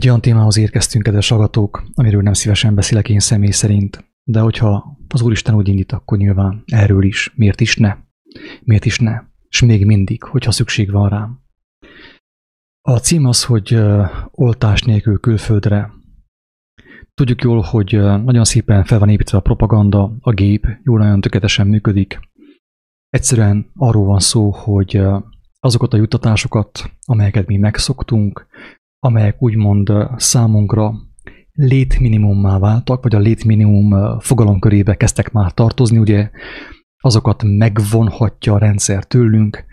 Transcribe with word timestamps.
Egy 0.00 0.08
olyan 0.08 0.20
témához 0.20 0.56
érkeztünk, 0.56 1.04
kedves 1.04 1.28
hallgatók, 1.28 1.84
amiről 1.94 2.22
nem 2.22 2.32
szívesen 2.32 2.74
beszélek 2.74 3.08
én 3.08 3.20
személy 3.20 3.50
szerint, 3.50 4.12
de 4.24 4.40
hogyha 4.40 4.98
az 5.08 5.22
Úristen 5.22 5.54
úgy 5.54 5.68
indít, 5.68 5.92
akkor 5.92 6.18
nyilván 6.18 6.62
erről 6.66 7.04
is. 7.04 7.32
Miért 7.34 7.60
is 7.60 7.76
ne? 7.76 7.96
Miért 8.60 8.84
is 8.84 8.98
ne? 8.98 9.20
És 9.48 9.60
még 9.60 9.86
mindig, 9.86 10.22
hogyha 10.22 10.50
szükség 10.50 10.90
van 10.90 11.08
rám. 11.08 11.40
A 12.80 12.98
cím 12.98 13.24
az, 13.24 13.44
hogy 13.44 13.78
oltás 14.30 14.82
nélkül 14.82 15.20
külföldre. 15.20 15.92
Tudjuk 17.14 17.42
jól, 17.42 17.60
hogy 17.60 17.92
nagyon 18.00 18.44
szépen 18.44 18.84
fel 18.84 18.98
van 18.98 19.08
építve 19.08 19.38
a 19.38 19.42
propaganda, 19.42 20.16
a 20.20 20.32
gép 20.32 20.66
jól 20.82 20.98
nagyon 20.98 21.20
tökéletesen 21.20 21.66
működik. 21.66 22.20
Egyszerűen 23.08 23.70
arról 23.74 24.04
van 24.04 24.20
szó, 24.20 24.50
hogy 24.50 25.02
azokat 25.60 25.92
a 25.92 25.96
juttatásokat, 25.96 26.90
amelyeket 27.06 27.46
mi 27.46 27.56
megszoktunk, 27.56 28.48
amelyek 29.00 29.42
úgymond 29.42 29.92
számunkra 30.16 30.94
létminimummá 31.52 32.58
váltak, 32.58 33.02
vagy 33.02 33.14
a 33.14 33.18
létminimum 33.18 34.18
fogalomkörébe 34.20 34.94
kezdtek 34.96 35.32
már 35.32 35.52
tartozni, 35.52 35.98
ugye 35.98 36.30
azokat 37.02 37.42
megvonhatja 37.42 38.54
a 38.54 38.58
rendszer 38.58 39.04
tőlünk, 39.04 39.64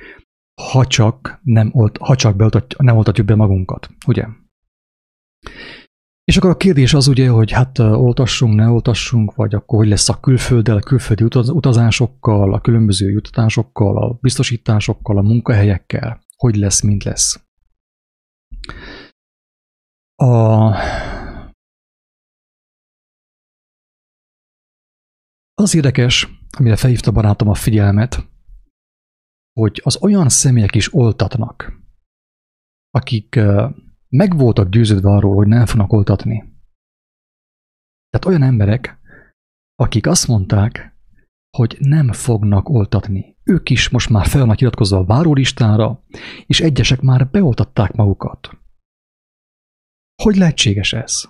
ha 0.72 0.86
csak 0.86 1.40
nem, 1.44 1.70
olt, 1.74 1.98
ha 1.98 2.16
csak 2.16 2.36
beoltatjuk, 2.36 2.82
nem 2.82 2.98
oltatjuk 2.98 3.28
be 3.28 3.36
magunkat, 3.36 3.90
ugye? 4.08 4.26
És 6.24 6.38
akkor 6.38 6.50
a 6.50 6.58
kérdés 6.58 6.94
az 6.94 7.08
ugye, 7.08 7.30
hogy 7.30 7.52
hát 7.52 7.80
oltassunk, 7.80 8.56
ne 8.56 8.70
oltassunk, 8.70 9.36
vagy 9.36 9.56
akkor 9.56 9.80
hogy 9.80 9.88
lesz 9.88 10.10
a 10.10 10.20
külfölddel, 10.20 10.78
a 10.78 10.80
külföldi 10.80 11.24
utazásokkal, 11.34 12.54
a 12.54 12.62
különböző 12.62 13.10
jutatásokkal, 13.10 13.98
a 13.98 14.18
biztosításokkal, 14.22 15.18
a 15.18 15.22
munkahelyekkel, 15.22 16.22
hogy 16.36 16.56
lesz, 16.56 16.82
mint 16.82 17.04
lesz. 17.04 17.48
A... 20.20 20.74
Az 25.54 25.76
érdekes, 25.76 26.28
amire 26.58 26.76
felhívta 26.76 27.12
barátom 27.12 27.48
a 27.48 27.54
figyelmet, 27.54 28.30
hogy 29.60 29.82
az 29.84 30.02
olyan 30.02 30.30
személyek 30.30 30.76
is 30.76 30.94
oltatnak, 30.94 31.82
akik 32.90 33.40
meg 34.10 34.38
voltak 34.38 34.70
győződve 34.70 35.10
arról, 35.10 35.36
hogy 35.36 35.48
nem 35.48 35.66
fognak 35.66 35.94
oltatni. 35.94 36.38
Tehát 38.10 38.26
olyan 38.26 38.44
emberek, 38.44 39.00
akik 39.76 40.08
azt 40.08 40.28
mondták, 40.28 40.96
hogy 41.58 41.78
nem 41.80 42.12
fognak 42.12 42.70
oltatni. 42.70 43.38
Ők 43.44 43.70
is 43.70 43.90
most 43.90 44.10
már 44.10 44.26
fel 44.26 44.42
vannak 44.42 44.62
iratkozva 44.62 44.98
a 44.98 45.06
várólistára, 45.06 46.04
és 46.46 46.60
egyesek 46.60 47.02
már 47.02 47.30
beoltatták 47.30 47.94
magukat. 47.94 48.57
Hogy 50.24 50.36
lehetséges 50.36 50.94
ez? 50.94 51.24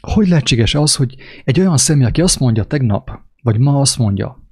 Hogy 0.00 0.28
lehetséges 0.28 0.74
az, 0.74 0.96
hogy 0.96 1.16
egy 1.44 1.60
olyan 1.60 1.76
személy, 1.76 2.06
aki 2.06 2.20
azt 2.20 2.38
mondja 2.38 2.64
tegnap, 2.64 3.10
vagy 3.42 3.58
ma 3.58 3.80
azt 3.80 3.98
mondja, 3.98 4.48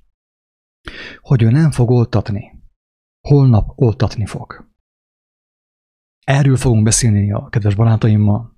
hogy 1.20 1.42
ő 1.42 1.50
nem 1.50 1.70
fog 1.70 1.90
oltatni, 1.90 2.62
holnap 3.28 3.72
oltatni 3.74 4.26
fog. 4.26 4.70
Erről 6.24 6.56
fogunk 6.56 6.84
beszélni 6.84 7.32
a 7.32 7.48
kedves 7.48 7.74
barátaimmal, 7.74 8.52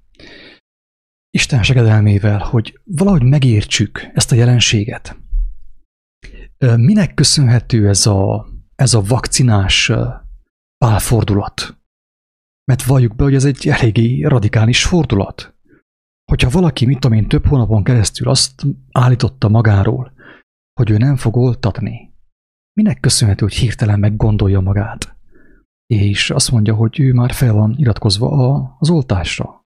Isten 1.30 1.62
segedelmével, 1.62 2.38
hogy 2.38 2.80
valahogy 2.84 3.22
megértsük 3.22 4.10
ezt 4.14 4.32
a 4.32 4.34
jelenséget. 4.34 5.16
Minek 6.58 7.14
köszönhető 7.14 7.88
ez 7.88 8.06
a, 8.06 8.46
ez 8.74 8.94
a 8.94 9.00
vakcinás 9.02 9.92
pálfordulat? 10.78 11.83
Mert 12.64 12.82
valljuk 12.82 13.14
be, 13.14 13.24
hogy 13.24 13.34
ez 13.34 13.44
egy 13.44 13.68
eléggé 13.68 14.22
radikális 14.22 14.84
fordulat. 14.84 15.54
Hogyha 16.24 16.50
valaki, 16.50 16.86
mit 16.86 16.98
tudom 16.98 17.16
én, 17.16 17.28
több 17.28 17.46
hónapon 17.46 17.84
keresztül 17.84 18.28
azt 18.28 18.62
állította 18.92 19.48
magáról, 19.48 20.12
hogy 20.80 20.90
ő 20.90 20.96
nem 20.96 21.16
fog 21.16 21.36
oltatni, 21.36 22.14
minek 22.80 23.00
köszönhető, 23.00 23.44
hogy 23.44 23.55
hirtelen 23.55 23.98
meggondolja 23.98 24.61
magát? 24.61 25.16
És 25.86 26.30
azt 26.30 26.50
mondja, 26.50 26.74
hogy 26.74 27.00
ő 27.00 27.12
már 27.12 27.33
fel 27.33 27.52
van 27.52 27.74
iratkozva 27.77 28.30
a, 28.30 28.77
az 28.78 28.90
oltásra. 28.90 29.62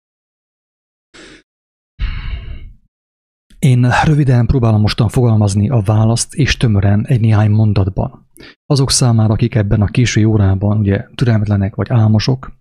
Én 3.58 3.90
röviden 4.04 4.46
próbálom 4.46 4.80
mostan 4.80 5.08
fogalmazni 5.08 5.68
a 5.68 5.80
választ, 5.80 6.34
és 6.34 6.56
tömören 6.56 7.06
egy 7.06 7.20
néhány 7.20 7.50
mondatban. 7.50 8.28
Azok 8.66 8.90
számára, 8.90 9.32
akik 9.32 9.54
ebben 9.54 9.80
a 9.80 9.86
késő 9.86 10.24
órában 10.24 10.78
ugye 10.78 11.06
türelmetlenek 11.14 11.74
vagy 11.74 11.90
álmosok, 11.90 12.55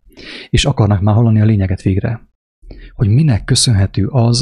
és 0.49 0.65
akarnak 0.65 1.01
már 1.01 1.15
hallani 1.15 1.41
a 1.41 1.45
lényeget 1.45 1.81
végre. 1.81 2.29
Hogy 2.93 3.07
minek 3.07 3.43
köszönhető 3.43 4.07
az, 4.07 4.39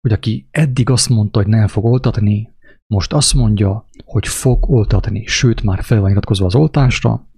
hogy 0.00 0.12
aki 0.12 0.48
eddig 0.50 0.90
azt 0.90 1.08
mondta, 1.08 1.38
hogy 1.38 1.48
nem 1.48 1.66
fog 1.66 1.84
oltatni, 1.84 2.54
most 2.86 3.12
azt 3.12 3.34
mondja, 3.34 3.88
hogy 4.04 4.26
fog 4.26 4.70
oltatni, 4.70 5.26
sőt 5.26 5.62
már 5.62 5.82
fel 5.82 6.00
van 6.00 6.10
iratkozva 6.10 6.46
az 6.46 6.54
oltásra, 6.54 7.28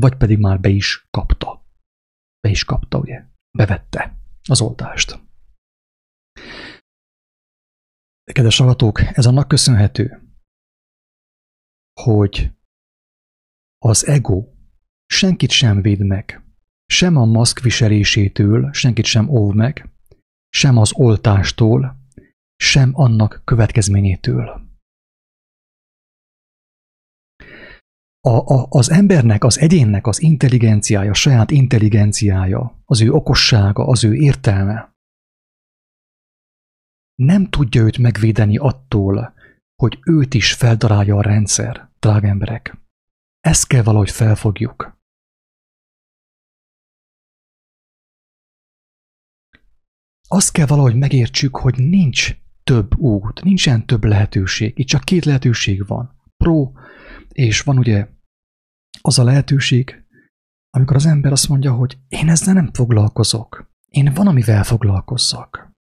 vagy 0.00 0.16
pedig 0.16 0.38
már 0.38 0.60
be 0.60 0.68
is 0.68 1.06
kapta. 1.10 1.66
Be 2.40 2.50
is 2.50 2.64
kapta, 2.64 2.98
ugye? 2.98 3.24
Bevette 3.58 4.16
az 4.48 4.60
oltást. 4.60 5.22
Kedves 8.32 8.58
hallgatók, 8.58 9.00
ez 9.00 9.26
annak 9.26 9.48
köszönhető, 9.48 10.22
hogy 12.00 12.50
az 13.78 14.06
ego 14.06 14.46
senkit 15.06 15.50
sem 15.50 15.82
véd 15.82 16.06
meg, 16.06 16.43
sem 16.86 17.16
a 17.16 17.24
maszk 17.24 17.60
viselésétől 17.60 18.72
senkit 18.72 19.04
sem 19.04 19.28
óv 19.28 19.54
meg, 19.54 19.88
sem 20.48 20.76
az 20.76 20.92
oltástól, 20.92 21.96
sem 22.56 22.90
annak 22.92 23.42
következményétől. 23.44 24.62
A, 28.20 28.54
a, 28.54 28.66
az 28.68 28.90
embernek, 28.90 29.44
az 29.44 29.58
egyénnek 29.58 30.06
az 30.06 30.22
intelligenciája, 30.22 31.14
saját 31.14 31.50
intelligenciája, 31.50 32.82
az 32.84 33.00
ő 33.00 33.10
okossága, 33.10 33.86
az 33.86 34.04
ő 34.04 34.14
értelme 34.14 34.94
nem 37.14 37.48
tudja 37.48 37.82
őt 37.82 37.98
megvédeni 37.98 38.56
attól, 38.56 39.34
hogy 39.82 39.98
őt 40.06 40.34
is 40.34 40.52
feldarálja 40.52 41.16
a 41.16 41.22
rendszer, 41.22 41.90
drága 41.98 42.26
emberek. 42.26 42.76
Ezt 43.40 43.66
kell 43.66 43.82
valahogy 43.82 44.10
felfogjuk. 44.10 44.98
Azt 50.34 50.52
kell 50.52 50.66
valahogy 50.66 50.94
megértsük, 50.96 51.56
hogy 51.56 51.78
nincs 51.78 52.36
több 52.64 52.98
út, 52.98 53.42
nincsen 53.42 53.86
több 53.86 54.04
lehetőség. 54.04 54.78
Itt 54.78 54.86
csak 54.86 55.04
két 55.04 55.24
lehetőség 55.24 55.86
van. 55.86 56.22
Pro, 56.36 56.72
és 57.28 57.62
van 57.62 57.78
ugye 57.78 58.08
az 59.00 59.18
a 59.18 59.24
lehetőség, 59.24 60.04
amikor 60.70 60.96
az 60.96 61.06
ember 61.06 61.32
azt 61.32 61.48
mondja, 61.48 61.72
hogy 61.72 61.98
én 62.08 62.28
ezzel 62.28 62.54
nem 62.54 62.70
foglalkozok. 62.72 63.70
Én 63.88 64.12
van, 64.14 64.26
amivel 64.26 64.64
foglalkozzak. 64.64 65.72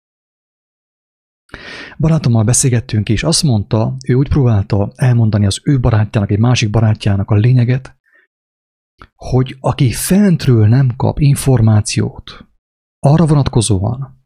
Barátommal 1.97 2.43
beszélgettünk, 2.43 3.09
és 3.09 3.23
azt 3.23 3.43
mondta, 3.43 3.95
ő 4.07 4.13
úgy 4.13 4.29
próbálta 4.29 4.91
elmondani 4.95 5.45
az 5.45 5.61
ő 5.63 5.79
barátjának, 5.79 6.31
egy 6.31 6.39
másik 6.39 6.69
barátjának 6.69 7.29
a 7.31 7.35
lényeget, 7.35 7.97
hogy 9.15 9.57
aki 9.59 9.91
fentről 9.91 10.67
nem 10.67 10.95
kap 10.95 11.19
információt 11.19 12.47
arra 12.99 13.25
vonatkozóan, 13.25 14.22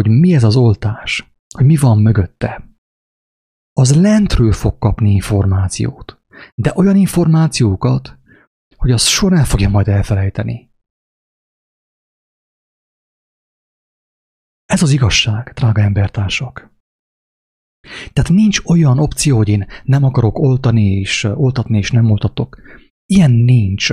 hogy 0.00 0.10
mi 0.10 0.34
ez 0.34 0.44
az 0.44 0.56
oltás, 0.56 1.32
hogy 1.54 1.66
mi 1.66 1.76
van 1.76 1.98
mögötte, 2.02 2.68
az 3.72 3.96
lentről 4.00 4.52
fog 4.52 4.78
kapni 4.78 5.10
információt. 5.10 6.22
De 6.54 6.72
olyan 6.74 6.96
információkat, 6.96 8.18
hogy 8.76 8.90
az 8.90 9.06
során 9.06 9.44
fogja 9.44 9.68
majd 9.68 9.88
elfelejteni. 9.88 10.70
Ez 14.64 14.82
az 14.82 14.90
igazság, 14.90 15.52
drága 15.54 15.80
embertársak. 15.80 16.72
Tehát 18.12 18.30
nincs 18.30 18.60
olyan 18.64 18.98
opció, 18.98 19.36
hogy 19.36 19.48
én 19.48 19.66
nem 19.84 20.04
akarok 20.04 20.38
oltani 20.38 20.84
és 20.84 21.24
oltatni, 21.24 21.78
és 21.78 21.90
nem 21.90 22.10
oltatok. 22.10 22.60
Ilyen 23.06 23.30
nincs. 23.30 23.92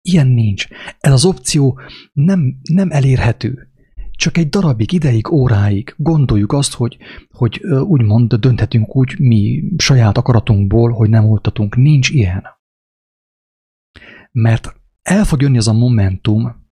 Ilyen 0.00 0.26
nincs. 0.26 0.68
Ez 0.98 1.12
az 1.12 1.24
opció 1.24 1.80
nem, 2.12 2.60
nem 2.62 2.90
elérhető 2.90 3.73
csak 4.24 4.36
egy 4.36 4.48
darabig, 4.48 4.92
ideig, 4.92 5.32
óráig 5.32 5.94
gondoljuk 5.96 6.52
azt, 6.52 6.74
hogy, 6.74 6.98
hogy 7.30 7.60
úgymond 7.66 8.34
dönthetünk 8.34 8.96
úgy 8.96 9.18
mi 9.18 9.64
saját 9.76 10.16
akaratunkból, 10.16 10.92
hogy 10.92 11.08
nem 11.08 11.24
oltatunk. 11.24 11.76
Nincs 11.76 12.10
ilyen. 12.10 12.44
Mert 14.32 14.80
el 15.02 15.24
fog 15.24 15.42
jönni 15.42 15.56
az 15.56 15.68
a 15.68 15.72
momentum, 15.72 16.68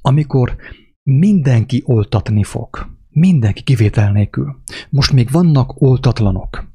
amikor 0.00 0.56
mindenki 1.02 1.82
oltatni 1.84 2.44
fog. 2.44 2.96
Mindenki 3.08 3.62
kivétel 3.62 4.12
nélkül. 4.12 4.62
Most 4.90 5.12
még 5.12 5.30
vannak 5.30 5.80
oltatlanok. 5.80 6.74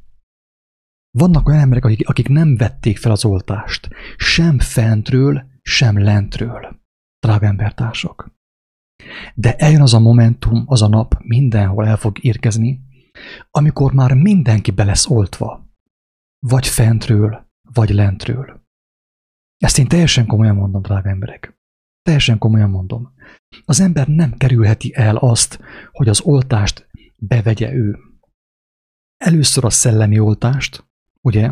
Vannak 1.18 1.48
olyan 1.48 1.62
emberek, 1.62 1.86
akik, 1.86 2.10
akik 2.10 2.28
nem 2.28 2.56
vették 2.56 2.98
fel 2.98 3.12
az 3.12 3.26
oltást. 3.26 3.90
Sem 4.18 4.60
fentről, 4.60 5.44
sem 5.62 6.04
lentről. 6.04 6.80
Drága 7.20 7.46
embertársak. 7.46 8.40
De 9.36 9.56
eljön 9.56 9.82
az 9.82 9.94
a 9.94 10.00
momentum, 10.00 10.64
az 10.66 10.82
a 10.82 10.88
nap, 10.88 11.16
mindenhol 11.24 11.88
el 11.88 11.98
fog 11.98 12.24
érkezni, 12.24 12.82
amikor 13.52 13.94
már 13.94 14.14
mindenki 14.14 14.72
be 14.72 14.84
lesz 14.84 15.10
oltva. 15.10 15.70
Vagy 16.40 16.68
fentről, 16.68 17.48
vagy 17.74 17.90
lentről. 17.90 18.62
Ezt 19.58 19.78
én 19.78 19.88
teljesen 19.88 20.26
komolyan 20.26 20.56
mondom, 20.56 20.82
drága 20.82 21.10
emberek. 21.10 21.60
Teljesen 22.02 22.38
komolyan 22.38 22.70
mondom. 22.70 23.14
Az 23.66 23.80
ember 23.80 24.08
nem 24.08 24.38
kerülheti 24.38 24.96
el 24.96 25.16
azt, 25.16 25.60
hogy 25.92 26.10
az 26.10 26.22
oltást 26.22 26.90
bevegye 27.16 27.74
ő. 27.74 28.00
Először 29.18 29.66
a 29.66 29.70
szellemi 29.70 30.20
oltást, 30.20 30.90
ugye? 31.22 31.52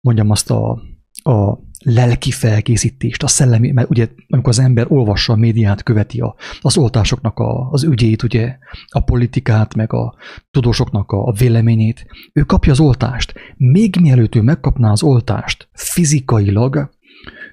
Mondjam 0.00 0.30
azt 0.30 0.50
a, 0.50 0.82
a 1.22 1.58
lelki 1.84 2.30
felkészítést, 2.30 3.22
a 3.22 3.28
szellemi, 3.28 3.70
mert 3.70 3.90
ugye 3.90 4.08
amikor 4.28 4.52
az 4.52 4.58
ember 4.58 4.86
olvassa 4.88 5.32
a 5.32 5.36
médiát, 5.36 5.82
követi 5.82 6.20
a, 6.20 6.34
az 6.60 6.76
oltásoknak 6.76 7.38
a, 7.38 7.70
az 7.70 7.84
ügyét, 7.84 8.22
ugye, 8.22 8.56
a 8.86 9.00
politikát, 9.00 9.74
meg 9.74 9.92
a 9.92 10.14
tudósoknak 10.50 11.12
a, 11.12 11.26
a 11.26 11.32
véleményét, 11.32 12.06
ő 12.32 12.42
kapja 12.42 12.72
az 12.72 12.80
oltást. 12.80 13.34
Még 13.56 13.96
mielőtt 14.00 14.34
ő 14.34 14.42
megkapná 14.42 14.90
az 14.90 15.02
oltást 15.02 15.68
fizikailag, 15.72 16.90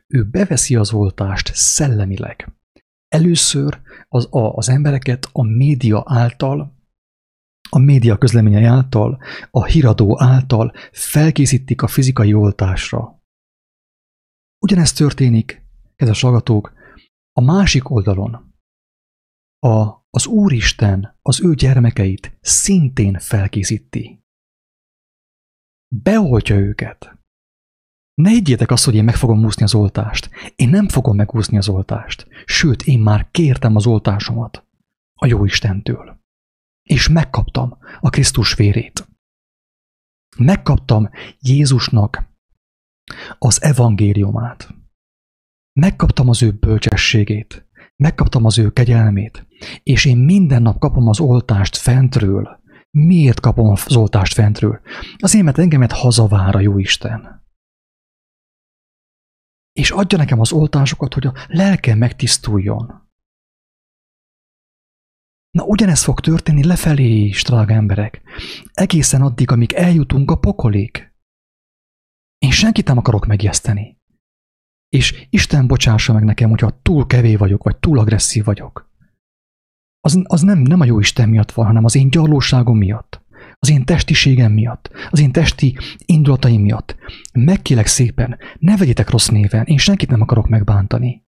ő 0.08 0.24
beveszi 0.24 0.76
az 0.76 0.94
oltást 0.94 1.52
szellemileg. 1.54 2.52
Először 3.08 3.80
az, 4.08 4.28
a, 4.32 4.56
az 4.56 4.70
embereket 4.70 5.30
a 5.32 5.44
média 5.44 6.04
által, 6.06 6.76
a 7.70 7.80
média 7.80 8.18
közleményei 8.18 8.64
által, 8.64 9.18
a 9.52 9.66
híradó 9.66 10.22
által 10.22 10.74
felkészítik 10.92 11.82
a 11.82 11.88
fizikai 11.88 12.34
oltásra. 12.34 13.17
Ugyanezt 14.60 14.98
történik, 14.98 15.62
kedves 15.96 16.22
hallgatók, 16.22 16.74
a 17.32 17.42
másik 17.42 17.90
oldalon. 17.90 18.56
A, 19.60 20.06
az 20.10 20.26
Úristen 20.26 21.20
az 21.22 21.44
ő 21.44 21.54
gyermekeit 21.54 22.38
szintén 22.42 23.20
felkészíti. 23.20 24.24
Beoltja 25.96 26.56
őket. 26.56 27.18
Ne 28.14 28.30
higgyétek 28.30 28.72
azt, 28.72 28.86
hogy 28.86 28.96
én 28.96 29.04
meg 29.04 29.16
fogom 29.16 29.46
úszni 29.46 29.64
az 29.64 29.74
oltást. 29.74 30.30
Én 30.56 30.70
nem 30.70 30.88
fogom 30.88 31.16
megúszni 31.16 31.58
az 31.58 31.70
oltást. 31.70 32.28
Sőt, 32.46 32.82
én 32.82 33.00
már 33.00 33.32
kértem 33.32 33.76
az 33.76 33.86
oltásomat 33.86 34.68
a 35.14 35.26
jó 35.26 35.46
Istentől. 35.46 36.20
És 36.84 37.08
megkaptam 37.08 37.78
a 38.00 38.10
Krisztus 38.10 38.54
vérét. 38.54 39.08
Megkaptam 40.38 41.10
Jézusnak 41.40 42.27
az 43.38 43.64
evangéliumát. 43.64 44.76
Megkaptam 45.80 46.30
az 46.30 46.44
ő 46.44 46.52
bölcsességét. 46.52 47.66
Megkaptam 47.96 48.46
az 48.46 48.58
ő 48.58 48.72
kegyelmét. 48.72 49.48
És 49.84 50.06
én 50.06 50.18
minden 50.18 50.62
nap 50.62 50.80
kapom 50.80 51.08
az 51.08 51.20
oltást 51.20 51.78
fentről. 51.78 52.60
Miért 52.92 53.40
kapom 53.40 53.70
az 53.70 53.96
oltást 53.96 54.34
fentről? 54.34 54.82
Azért, 55.18 55.44
mert 55.44 55.58
engemet 55.58 55.92
hazavár 55.92 56.56
a 56.56 56.60
jó 56.60 56.80
Isten 56.80 57.46
és 59.78 59.92
adja 59.92 60.18
nekem 60.18 60.40
az 60.40 60.52
oltásokat, 60.52 61.14
hogy 61.14 61.28
a 61.28 61.34
lelkem 61.48 61.98
megtisztuljon. 61.98 63.10
Na 65.52 65.64
ugyanez 65.64 66.04
fog 66.04 66.20
történni 66.20 66.64
lefelé 66.64 67.24
is, 67.24 67.44
drága 67.44 67.74
emberek. 67.74 68.22
Egészen 68.74 69.22
addig, 69.22 69.52
amíg 69.52 69.74
eljutunk 69.74 70.32
a 70.32 70.38
pokolig. 70.38 71.07
Én 72.38 72.52
senkit 72.52 72.88
nem 72.88 72.98
akarok 72.98 73.26
megjeszteni. 73.26 73.98
És 74.90 75.28
Isten 75.30 75.68
bocsássa 75.68 76.14
meg 76.14 76.24
nekem, 76.24 76.50
hogyha 76.50 76.80
túl 76.82 77.06
kevé 77.06 77.36
vagyok, 77.36 77.64
vagy 77.64 77.78
túl 77.78 78.00
agresszív 78.00 78.44
vagyok. 78.44 78.90
Az, 80.00 80.22
az 80.24 80.42
nem, 80.42 80.60
nem 80.60 80.80
a 80.80 80.86
jó 80.86 81.00
Isten 81.00 81.30
miatt 81.30 81.52
van, 81.52 81.66
hanem 81.66 81.86
az 81.86 81.96
én 81.96 82.10
gyarlóságom 82.10 82.78
miatt 82.78 83.26
az 83.60 83.70
én 83.70 83.86
testiségem 83.86 84.52
miatt, 84.52 84.90
az 85.10 85.20
én 85.20 85.32
testi 85.32 85.78
indulataim 86.06 86.62
miatt. 86.62 86.96
Megkélek 87.34 87.88
szépen, 87.88 88.38
ne 88.60 88.78
vegyétek 88.78 89.10
rossz 89.10 89.28
néven, 89.28 89.66
én 89.66 89.78
senkit 89.78 90.10
nem 90.10 90.22
akarok 90.22 90.48
megbántani. 90.48 91.26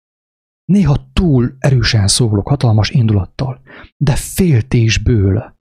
Néha 0.64 1.10
túl 1.12 1.56
erősen 1.58 2.08
szólok, 2.08 2.48
hatalmas 2.48 2.90
indulattal, 2.90 3.60
de 3.96 4.14
féltésből. 4.14 5.54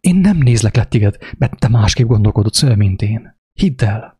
Én 0.00 0.16
nem 0.16 0.36
nézlek 0.36 0.76
le 0.76 0.84
téged, 0.84 1.16
mert 1.38 1.58
te 1.58 1.68
másképp 1.68 2.06
gondolkodod, 2.06 2.76
mint 2.76 3.02
én. 3.02 3.40
Hidd 3.52 3.84
el! 3.84 4.11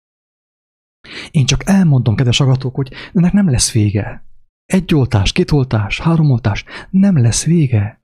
Én 1.30 1.46
csak 1.46 1.68
elmondom, 1.68 2.14
kedves 2.14 2.40
agatók, 2.40 2.74
hogy 2.74 2.92
ennek 3.12 3.32
nem 3.32 3.50
lesz 3.50 3.72
vége. 3.72 4.24
Egy 4.66 4.94
oltás, 4.94 5.32
két 5.32 5.50
oltás, 5.50 6.00
három 6.00 6.30
oltás, 6.30 6.64
nem 6.90 7.18
lesz 7.18 7.44
vége. 7.44 8.00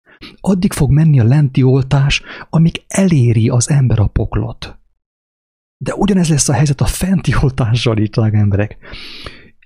Addig 0.40 0.72
fog 0.72 0.90
menni 0.90 1.20
a 1.20 1.24
lenti 1.24 1.62
oltás, 1.62 2.22
amíg 2.50 2.84
eléri 2.88 3.48
az 3.48 3.70
ember 3.70 3.98
a 3.98 4.06
poklot. 4.06 4.78
De 5.76 5.94
ugyanez 5.94 6.28
lesz 6.28 6.48
a 6.48 6.52
helyzet 6.52 6.80
a 6.80 6.84
fenti 6.84 7.34
oltással 7.40 7.98
itt, 7.98 8.16
emberek. 8.16 8.78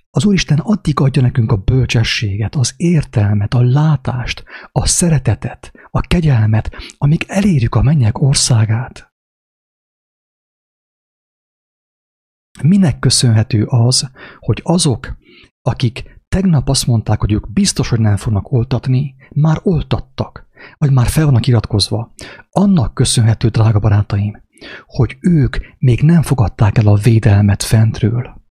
Az 0.09 0.25
Úristen 0.25 0.59
addig 0.59 0.99
adja 0.99 1.21
nekünk 1.21 1.51
a 1.51 1.55
bölcsességet, 1.55 2.55
az 2.55 2.73
értelmet, 2.77 3.53
a 3.53 3.61
látást, 3.61 4.43
a 4.71 4.85
szeretetet, 4.85 5.71
a 5.91 6.01
kegyelmet, 6.01 6.71
amíg 6.97 7.23
elérjük 7.27 7.75
a 7.75 7.81
mennyek 7.81 8.21
országát. 8.21 9.13
Minek 12.63 12.99
köszönhető 12.99 13.65
az, 13.65 14.11
hogy 14.39 14.61
azok, 14.63 15.17
akik 15.61 16.21
tegnap 16.27 16.69
azt 16.69 16.87
mondták, 16.87 17.19
hogy 17.19 17.31
ők 17.31 17.53
biztos, 17.53 17.89
hogy 17.89 17.99
nem 17.99 18.17
fognak 18.17 18.51
oltatni, 18.51 19.15
már 19.33 19.59
oltattak 19.63 20.47
vagy 20.77 20.91
már 20.91 21.07
fel 21.07 21.25
vannak 21.25 21.47
iratkozva, 21.47 22.13
annak 22.49 22.93
köszönhető, 22.93 23.47
drága 23.47 23.79
barátaim, 23.79 24.43
hogy 24.85 25.17
ők 25.19 25.57
még 25.77 26.01
nem 26.01 26.21
fogadták 26.21 26.77
el 26.77 26.87
a 26.87 26.95
védelmet 26.95 27.63
fentről. 27.63 28.45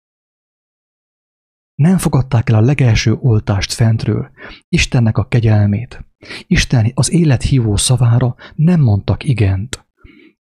Nem 1.75 1.99
fogadták 1.99 2.49
el 2.49 2.57
a 2.57 2.61
legelső 2.61 3.13
oltást 3.13 3.73
fentről, 3.73 4.31
Istennek 4.69 5.19
a 5.19 5.29
kegyelmét. 5.29 6.05
Isten 6.47 6.91
az 6.95 7.13
élet 7.13 7.43
hívó 7.43 7.77
szavára 7.77 8.35
nem 8.55 8.81
mondtak 8.81 9.25
igent. 9.25 9.87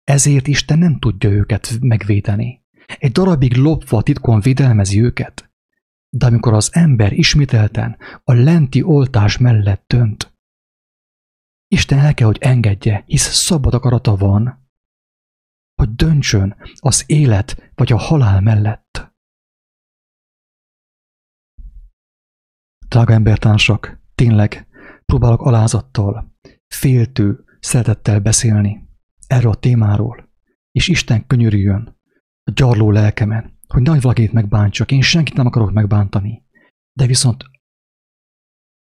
Ezért 0.04 0.46
Isten 0.46 0.78
nem 0.78 0.98
tudja 0.98 1.30
őket 1.30 1.76
megvédeni. 1.80 2.61
Egy 2.98 3.12
darabig 3.12 3.56
lopva 3.56 4.02
titkon 4.02 4.40
védelmezi 4.40 5.02
őket. 5.02 5.50
De 6.08 6.26
amikor 6.26 6.52
az 6.52 6.70
ember 6.72 7.12
ismételten 7.12 7.96
a 8.24 8.32
lenti 8.32 8.82
oltás 8.82 9.38
mellett 9.38 9.84
dönt, 9.86 10.32
Isten 11.72 11.98
el 11.98 12.14
kell, 12.14 12.26
hogy 12.26 12.38
engedje, 12.40 13.02
hisz 13.06 13.32
szabad 13.32 13.74
akarata 13.74 14.16
van, 14.16 14.70
hogy 15.74 15.94
döntsön 15.94 16.56
az 16.74 17.04
élet 17.06 17.70
vagy 17.74 17.92
a 17.92 17.96
halál 17.96 18.40
mellett. 18.40 19.12
Drága 22.88 23.12
embertársak, 23.12 24.00
tényleg 24.14 24.66
próbálok 25.04 25.40
alázattal, 25.40 26.36
féltő, 26.66 27.44
szeretettel 27.60 28.20
beszélni 28.20 28.88
erről 29.26 29.50
a 29.50 29.54
témáról, 29.54 30.28
és 30.72 30.88
Isten 30.88 31.26
könyörüljön 31.26 32.00
a 32.44 32.50
gyarló 32.54 32.90
lelkemen, 32.90 33.58
hogy 33.68 33.82
nagy 33.82 34.00
valakit 34.00 34.32
megbántsak, 34.32 34.92
én 34.92 35.02
senkit 35.02 35.34
nem 35.34 35.46
akarok 35.46 35.72
megbántani, 35.72 36.44
de 36.92 37.06
viszont 37.06 37.44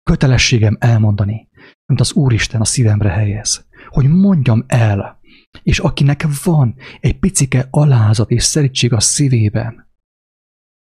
kötelességem 0.03 0.77
elmondani, 0.79 1.49
amit 1.85 2.01
az 2.01 2.13
Úristen 2.13 2.61
a 2.61 2.65
szívemre 2.65 3.09
helyez. 3.09 3.67
Hogy 3.87 4.07
mondjam 4.07 4.63
el, 4.67 5.19
és 5.63 5.79
akinek 5.79 6.25
van 6.43 6.75
egy 6.99 7.19
picike 7.19 7.67
alázat 7.69 8.31
és 8.31 8.43
szerítség 8.43 8.93
a 8.93 8.99
szívében, 8.99 9.87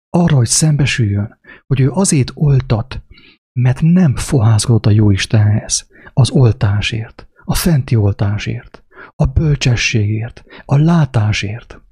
arra, 0.09 0.35
hogy 0.35 0.47
szembesüljön, 0.47 1.39
hogy 1.67 1.79
ő 1.79 1.91
azért 1.91 2.31
oltat, 2.33 3.03
mert 3.59 3.81
nem 3.81 4.15
fohászkodott 4.15 4.85
a 4.85 4.89
jó 4.89 5.11
Istenhez, 5.11 5.87
az 6.13 6.29
oltásért, 6.29 7.27
a 7.43 7.55
fenti 7.55 7.95
oltásért, 7.95 8.83
a 9.15 9.25
bölcsességért, 9.25 10.43
a 10.65 10.77
látásért. 10.77 11.82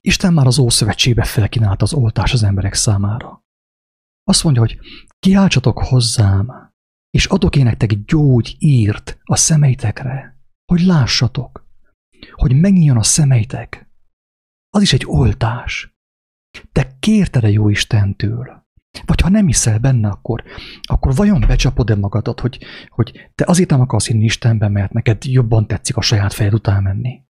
Isten 0.00 0.32
már 0.32 0.46
az 0.46 0.58
Ószövetségbe 0.58 1.24
felkínálta 1.24 1.84
az 1.84 1.92
oltás 1.92 2.32
az 2.32 2.42
emberek 2.42 2.74
számára. 2.74 3.44
Azt 4.24 4.44
mondja, 4.44 4.62
hogy 4.62 4.78
kiáltsatok 5.18 5.78
hozzám, 5.78 6.74
és 7.10 7.26
adok 7.26 7.56
én 7.56 7.64
nektek 7.64 7.92
írt 8.58 9.18
a 9.24 9.36
szemeitekre, 9.36 10.40
hogy 10.72 10.80
lássatok, 10.80 11.66
hogy 12.32 12.60
megnyíljon 12.60 12.96
a 12.96 13.02
szemeitek. 13.02 13.90
Az 14.70 14.82
is 14.82 14.92
egy 14.92 15.04
oltás. 15.06 15.96
Te 16.72 16.96
kérted 16.98 17.44
a 17.44 17.46
jó 17.46 17.68
Istentől. 17.68 18.64
Vagy 19.04 19.20
ha 19.20 19.28
nem 19.28 19.46
hiszel 19.46 19.78
benne, 19.78 20.08
akkor, 20.08 20.44
akkor 20.82 21.14
vajon 21.14 21.40
becsapod-e 21.40 21.94
magadat, 21.94 22.40
hogy, 22.40 22.58
hogy 22.88 23.30
te 23.34 23.44
azért 23.46 23.70
nem 23.70 23.80
akarsz 23.80 24.06
hinni 24.06 24.24
Istenben, 24.24 24.72
mert 24.72 24.92
neked 24.92 25.24
jobban 25.24 25.66
tetszik 25.66 25.96
a 25.96 26.00
saját 26.00 26.32
fejed 26.32 26.54
után 26.54 26.82
menni? 26.82 27.25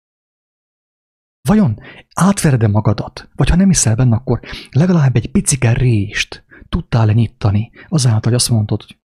Vajon 1.46 1.78
átvered-e 2.14 2.68
magadat? 2.68 3.28
Vagy 3.34 3.48
ha 3.48 3.56
nem 3.56 3.68
hiszel 3.68 3.94
benne, 3.94 4.16
akkor 4.16 4.40
legalább 4.70 5.16
egy 5.16 5.30
picike 5.30 5.72
rést 5.72 6.44
tudtál-e 6.68 7.12
nyitani 7.12 7.70
azáltal, 7.88 8.20
hogy 8.22 8.34
azt 8.34 8.50
mondod, 8.50 8.82
hogy 8.82 8.98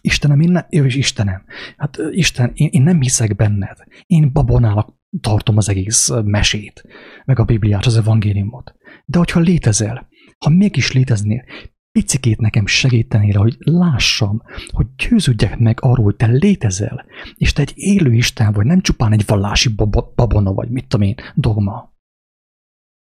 Istenem, 0.00 0.40
én 0.40 0.50
nem, 0.50 0.84
is 0.84 0.94
Istenem. 0.94 1.44
Hát 1.76 1.98
Isten, 2.10 2.50
én, 2.54 2.68
én 2.70 2.82
nem 2.82 3.00
hiszek 3.00 3.36
benned. 3.36 3.76
Én 4.06 4.32
babonának 4.32 4.94
tartom 5.20 5.56
az 5.56 5.68
egész 5.68 6.10
mesét, 6.24 6.84
meg 7.24 7.38
a 7.38 7.44
Bibliát, 7.44 7.86
az 7.86 7.96
evangéliumot. 7.96 8.74
De 9.04 9.18
hogyha 9.18 9.40
létezel, 9.40 10.08
ha 10.38 10.50
mégis 10.50 10.92
léteznél, 10.92 11.44
picikét 11.92 12.40
nekem 12.40 12.66
segítenél, 12.66 13.38
hogy 13.38 13.56
lássam, 13.58 14.42
hogy 14.68 14.86
győződjek 14.96 15.58
meg 15.58 15.78
arról, 15.80 16.04
hogy 16.04 16.16
te 16.16 16.26
létezel, 16.26 17.04
és 17.34 17.52
te 17.52 17.62
egy 17.62 17.72
élő 17.74 18.12
Isten 18.12 18.52
vagy, 18.52 18.66
nem 18.66 18.80
csupán 18.80 19.12
egy 19.12 19.26
vallási 19.26 19.74
babona 20.14 20.52
vagy, 20.52 20.70
mit 20.70 20.86
tudom 20.86 21.06
én, 21.06 21.14
dogma. 21.34 21.92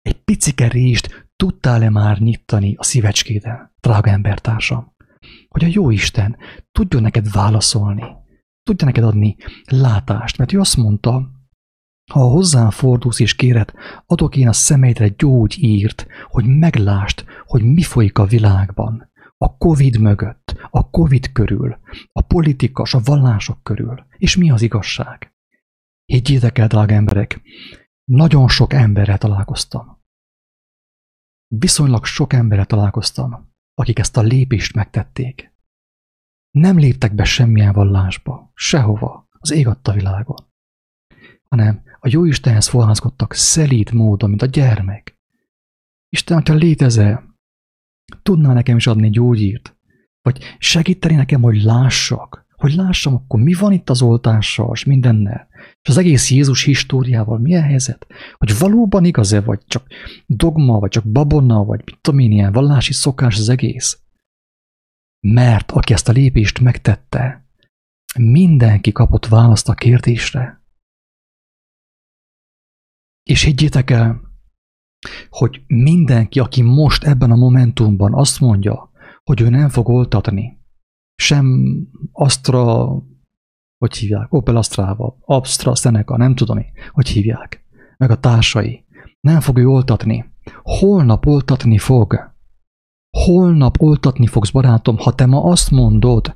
Egy 0.03 0.23
picike 0.25 0.69
rést 0.69 1.31
tudtál-e 1.37 1.91
már 1.91 2.19
nyitani 2.19 2.75
a 2.75 2.83
szívecskéden, 2.83 3.73
drága 3.81 4.11
embertársam? 4.11 4.93
Hogy 5.49 5.65
a 5.65 5.71
jó 5.71 5.91
Isten 5.91 6.37
tudjon 6.73 7.03
neked 7.03 7.31
válaszolni, 7.33 8.05
tudja 8.63 8.87
neked 8.87 9.05
adni 9.05 9.37
látást, 9.65 10.39
mert 10.39 10.53
ő 10.53 10.61
azt 10.61 10.77
mondta, 10.77 11.31
ha 12.11 12.21
hozzám 12.21 12.71
fordulsz 12.71 13.21
és 13.21 13.35
kéred, 13.35 13.73
adok 14.07 14.37
én 14.37 14.49
a 14.49 14.53
szemeidre 14.53 15.09
gyógyírt, 15.09 16.07
hogy 16.29 16.45
meglást, 16.47 17.25
hogy 17.47 17.63
mi 17.63 17.83
folyik 17.83 18.19
a 18.19 18.25
világban. 18.25 19.11
A 19.37 19.57
Covid 19.57 20.01
mögött, 20.01 20.57
a 20.71 20.91
Covid 20.91 21.33
körül, 21.33 21.79
a 22.13 22.21
politikas, 22.21 22.95
a 22.95 23.01
vallások 23.05 23.63
körül. 23.63 24.07
És 24.19 24.37
mi 24.37 24.51
az 24.51 24.63
igazság? 24.63 25.35
Higgyétek 26.05 26.59
el, 26.59 26.67
drága 26.67 26.95
emberek, 26.95 27.41
nagyon 28.05 28.49
sok 28.49 28.73
emberrel 28.73 29.19
találkoztam. 29.19 30.01
Viszonylag 31.47 32.05
sok 32.05 32.33
emberrel 32.33 32.67
találkoztam, 32.67 33.53
akik 33.75 33.99
ezt 33.99 34.17
a 34.17 34.21
lépést 34.21 34.75
megtették. 34.75 35.55
Nem 36.51 36.79
léptek 36.79 37.15
be 37.15 37.25
semmilyen 37.25 37.73
vallásba, 37.73 38.51
sehova, 38.55 39.29
az 39.39 39.51
ég 39.51 39.67
adta 39.67 39.93
világon, 39.93 40.52
hanem 41.53 41.83
a 42.01 42.09
jó 42.11 42.25
Istenhez 42.25 42.69
fohászkodtak 42.69 43.35
szelíd 43.35 43.93
módon, 43.93 44.29
mint 44.29 44.43
a 44.43 44.47
gyermek. 44.47 45.19
Isten, 46.09 46.37
hogyha 46.37 46.55
létezel, 46.55 47.37
tudná 48.23 48.53
nekem 48.53 48.77
is 48.77 48.87
adni 48.87 49.11
gyógyírt, 49.11 49.77
vagy 50.23 50.57
segíteni 50.59 51.15
nekem, 51.15 51.43
hogy 51.43 51.63
lássak, 51.63 52.47
hogy 52.57 52.75
lássam, 52.75 53.15
akkor 53.15 53.41
mi 53.41 53.55
van 53.55 53.73
itt 53.73 53.91
az 53.91 54.03
oltással, 54.03 54.71
és 54.73 54.85
mindennel, 54.85 55.49
és 55.83 55.89
az 55.89 55.97
egész 55.97 56.31
Jézus 56.31 56.65
históriával 56.65 57.39
milyen 57.39 57.63
helyzet, 57.63 58.07
hogy 58.37 58.59
valóban 58.59 59.05
igaz-e, 59.05 59.41
vagy 59.41 59.61
csak 59.67 59.87
dogma, 60.27 60.79
vagy 60.79 60.91
csak 60.91 61.05
babonna, 61.05 61.65
vagy 61.65 61.83
mit 61.85 61.99
tudom 62.01 62.21
én, 62.21 62.33
ilyen 62.33 62.53
vallási 62.53 62.93
szokás 62.93 63.39
az 63.39 63.49
egész. 63.49 63.99
Mert 65.21 65.73
aki 65.73 65.93
ezt 65.93 66.09
a 66.09 66.13
lépést 66.13 66.61
megtette, 66.61 67.47
mindenki 68.19 68.93
kapott 68.93 69.27
választ 69.27 69.69
a 69.69 69.75
kérdésre. 69.75 70.62
És 73.23 73.43
higgyétek 73.43 73.91
el, 73.91 74.21
hogy 75.29 75.63
mindenki, 75.67 76.41
aki 76.41 76.63
most 76.63 77.05
ebben 77.05 77.31
a 77.31 77.37
momentumban 77.37 78.15
azt 78.15 78.41
mondja, 78.41 78.91
hogy 79.25 79.41
ő 79.41 79.49
nem 79.49 79.69
fog 79.69 79.89
oltatni, 79.89 80.61
sem 81.15 81.67
Astra, 82.13 82.87
hogy 83.79 83.97
hívják, 83.97 84.33
Opel 84.33 84.57
Astrával, 84.57 85.19
Astra, 85.25 85.75
Seneca, 85.75 86.17
nem 86.17 86.35
tudom 86.35 86.65
hogy 86.91 87.09
hívják, 87.09 87.65
meg 87.97 88.11
a 88.11 88.21
társai, 88.21 88.85
nem 89.21 89.41
fog 89.41 89.59
ő 89.59 89.67
oltatni. 89.67 90.25
Holnap 90.63 91.27
oltatni 91.27 91.79
fog. 91.79 92.32
Holnap 93.17 93.83
oltatni 93.83 94.27
fogsz, 94.27 94.51
barátom, 94.51 94.97
ha 94.99 95.15
te 95.15 95.27
ma 95.27 95.45
azt 95.45 95.71
mondod, 95.71 96.35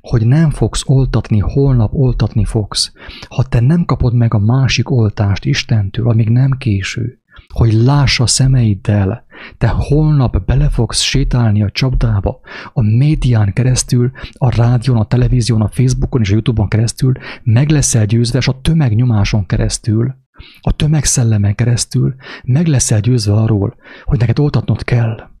hogy 0.00 0.26
nem 0.26 0.50
fogsz 0.50 0.82
oltatni, 0.86 1.38
holnap 1.38 1.94
oltatni 1.94 2.44
fogsz, 2.44 2.92
ha 3.28 3.42
te 3.42 3.60
nem 3.60 3.84
kapod 3.84 4.14
meg 4.14 4.34
a 4.34 4.38
másik 4.38 4.90
oltást 4.90 5.44
Istentől, 5.44 6.08
amíg 6.08 6.28
nem 6.28 6.50
késő, 6.58 7.20
hogy 7.54 7.72
lássa 7.72 8.26
szemeiddel, 8.26 9.24
te 9.58 9.68
holnap 9.68 10.44
bele 10.44 10.68
fogsz 10.68 11.00
sétálni 11.00 11.62
a 11.62 11.70
csapdába, 11.70 12.40
a 12.72 12.82
médián 12.82 13.52
keresztül, 13.52 14.10
a 14.32 14.56
rádión, 14.56 14.96
a 14.96 15.06
televízión, 15.06 15.60
a 15.60 15.68
Facebookon 15.68 16.20
és 16.20 16.30
a 16.30 16.32
Youtube-on 16.32 16.68
keresztül, 16.68 17.12
meg 17.42 17.70
leszel 17.70 18.06
győzve, 18.06 18.38
és 18.38 18.48
a 18.48 18.60
tömegnyomáson 18.60 19.46
keresztül, 19.46 20.14
a 20.60 20.72
tömegszellemen 20.72 21.54
keresztül 21.54 22.14
meg 22.44 22.66
leszel 22.66 23.00
győzve 23.00 23.32
arról, 23.32 23.74
hogy 24.04 24.18
neked 24.18 24.38
oltatnod 24.38 24.84
kell. 24.84 25.36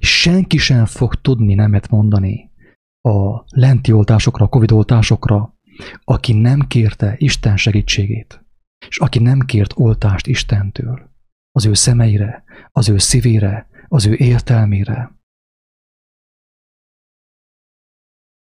Senki 0.00 0.56
sem 0.56 0.86
fog 0.86 1.14
tudni 1.14 1.54
nemet 1.54 1.88
mondani 1.88 2.50
a 3.00 3.44
lenti 3.46 3.92
oltásokra, 3.92 4.44
a 4.44 4.48
Covid 4.48 4.72
oltásokra, 4.72 5.56
aki 6.04 6.32
nem 6.32 6.66
kérte 6.66 7.14
Isten 7.18 7.56
segítségét, 7.56 8.44
és 8.88 8.98
aki 8.98 9.18
nem 9.18 9.40
kért 9.40 9.72
oltást 9.76 10.26
Istentől, 10.26 11.10
az 11.50 11.66
ő 11.66 11.74
szemeire, 11.74 12.44
az 12.72 12.88
ő 12.88 12.98
szívére, 12.98 13.68
az 13.88 14.06
ő 14.06 14.14
értelmére. 14.14 15.16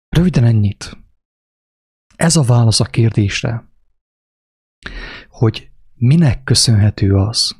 Röviden 0.09 0.45
ennyit. 0.45 0.97
Ez 2.17 2.37
a 2.37 2.43
válasz 2.43 2.81
a 2.81 2.85
kérdésre, 2.85 3.71
hogy 5.29 5.71
minek 5.95 6.45
köszönhető 6.45 7.15
az, 7.15 7.57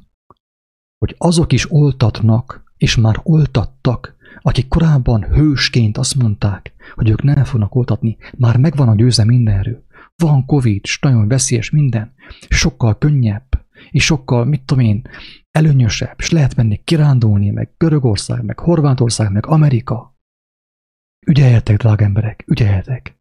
hogy 0.99 1.15
azok 1.19 1.53
is 1.53 1.71
oltatnak, 1.71 2.66
és 2.77 2.97
már 2.97 3.21
oltattak, 3.23 4.17
akik 4.41 4.69
korábban 4.69 5.23
hősként 5.23 5.99
azt 5.99 6.15
mondták, 6.15 6.73
hogy 6.95 7.09
ők 7.09 7.23
nem 7.23 7.45
fognak 7.45 7.75
oltatni, 7.75 8.17
már 8.37 8.57
megvan 8.57 8.89
a 8.89 8.95
győze 8.95 9.25
mindenről. 9.25 9.85
Van 10.17 10.45
Covid, 10.45 10.81
és 10.83 10.99
nagyon 10.99 11.29
veszélyes 11.29 11.71
minden, 11.71 12.15
sokkal 12.49 12.99
könnyebb, 12.99 13.67
és 13.91 14.05
sokkal, 14.05 14.45
mit 14.45 14.63
tudom 14.63 14.85
én, 14.85 15.09
előnyösebb, 15.51 16.15
és 16.19 16.31
lehet 16.31 16.57
menni 16.57 16.81
kirándulni, 16.85 17.51
meg 17.51 17.75
Görögország, 17.77 18.43
meg 18.45 18.59
Horvátország, 18.59 19.33
meg 19.33 19.47
Amerika. 19.47 20.17
Ügyeljetek, 21.27 21.77
drága 21.77 22.05
emberek, 22.05 22.45
ügyeljetek. 22.47 23.19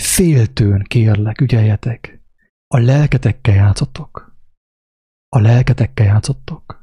Féltőn 0.00 0.82
kérlek, 0.82 1.40
ügyeljetek. 1.40 2.22
A 2.66 2.78
lelketekkel 2.78 3.54
játszottok. 3.54 4.36
A 5.28 5.38
lelketekkel 5.38 6.06
játszottok. 6.06 6.79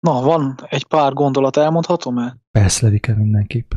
Na, 0.00 0.20
van 0.20 0.54
egy 0.68 0.84
pár 0.84 1.12
gondolat, 1.12 1.56
elmondhatom-e? 1.56 2.36
Persze, 2.50 2.84
Ledike, 2.86 3.14
mindenképp. 3.14 3.72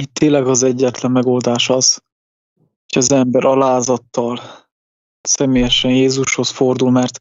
Itt 0.00 0.14
tényleg 0.14 0.46
az 0.46 0.62
egyetlen 0.62 1.10
megoldás 1.10 1.70
az, 1.70 2.02
hogy 2.54 3.02
az 3.02 3.12
ember 3.12 3.44
alázattal 3.44 4.40
személyesen 5.20 5.90
Jézushoz 5.90 6.50
fordul, 6.50 6.90
mert 6.90 7.20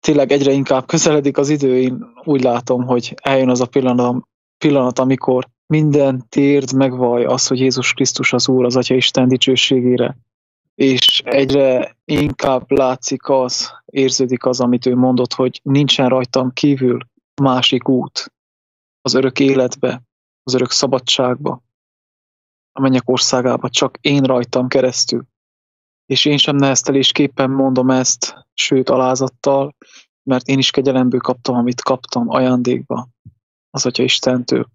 tényleg 0.00 0.32
egyre 0.32 0.52
inkább 0.52 0.86
közeledik 0.86 1.38
az 1.38 1.48
idő, 1.48 1.80
én 1.80 2.12
úgy 2.24 2.42
látom, 2.42 2.84
hogy 2.84 3.14
eljön 3.22 3.48
az 3.48 3.60
a 3.60 3.66
pillanat, 3.66 4.24
pillanat 4.58 4.98
amikor 4.98 5.48
minden 5.66 6.28
térd 6.28 6.74
megvaj 6.74 7.24
az, 7.24 7.46
hogy 7.46 7.58
Jézus 7.58 7.92
Krisztus 7.92 8.32
az 8.32 8.48
Úr 8.48 8.64
az 8.64 8.76
Atya 8.76 8.94
Isten 8.94 9.28
dicsőségére, 9.28 10.16
és 10.74 11.22
egyre 11.24 11.96
inkább 12.04 12.70
látszik 12.70 13.28
az, 13.28 13.70
érződik 13.84 14.44
az, 14.44 14.60
amit 14.60 14.86
ő 14.86 14.94
mondott, 14.94 15.32
hogy 15.32 15.60
nincsen 15.62 16.08
rajtam 16.08 16.52
kívül 16.52 16.98
másik 17.42 17.88
út. 17.88 18.32
Az 19.00 19.14
örök 19.14 19.40
életbe, 19.40 20.02
az 20.42 20.54
örök 20.54 20.70
szabadságba, 20.70 21.62
a 22.72 22.80
mennyek 22.80 23.08
országába, 23.08 23.68
csak 23.68 23.98
én 24.00 24.22
rajtam 24.22 24.68
keresztül. 24.68 25.24
És 26.06 26.24
én 26.24 26.36
sem 26.36 26.56
neheztelésképpen 26.56 27.50
mondom 27.50 27.90
ezt, 27.90 28.46
sőt 28.54 28.88
alázattal, 28.88 29.76
mert 30.22 30.48
én 30.48 30.58
is 30.58 30.70
kegyelemből 30.70 31.20
kaptam, 31.20 31.54
amit 31.54 31.80
kaptam 31.80 32.28
ajándékba. 32.28 33.08
Az 33.70 33.86
Atya 33.86 34.02
Istentől 34.02 34.66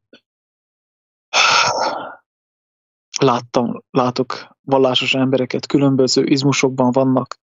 láttam, 3.21 3.83
látok 3.91 4.57
vallásos 4.61 5.13
embereket, 5.13 5.65
különböző 5.65 6.23
izmusokban 6.23 6.91
vannak, 6.91 7.39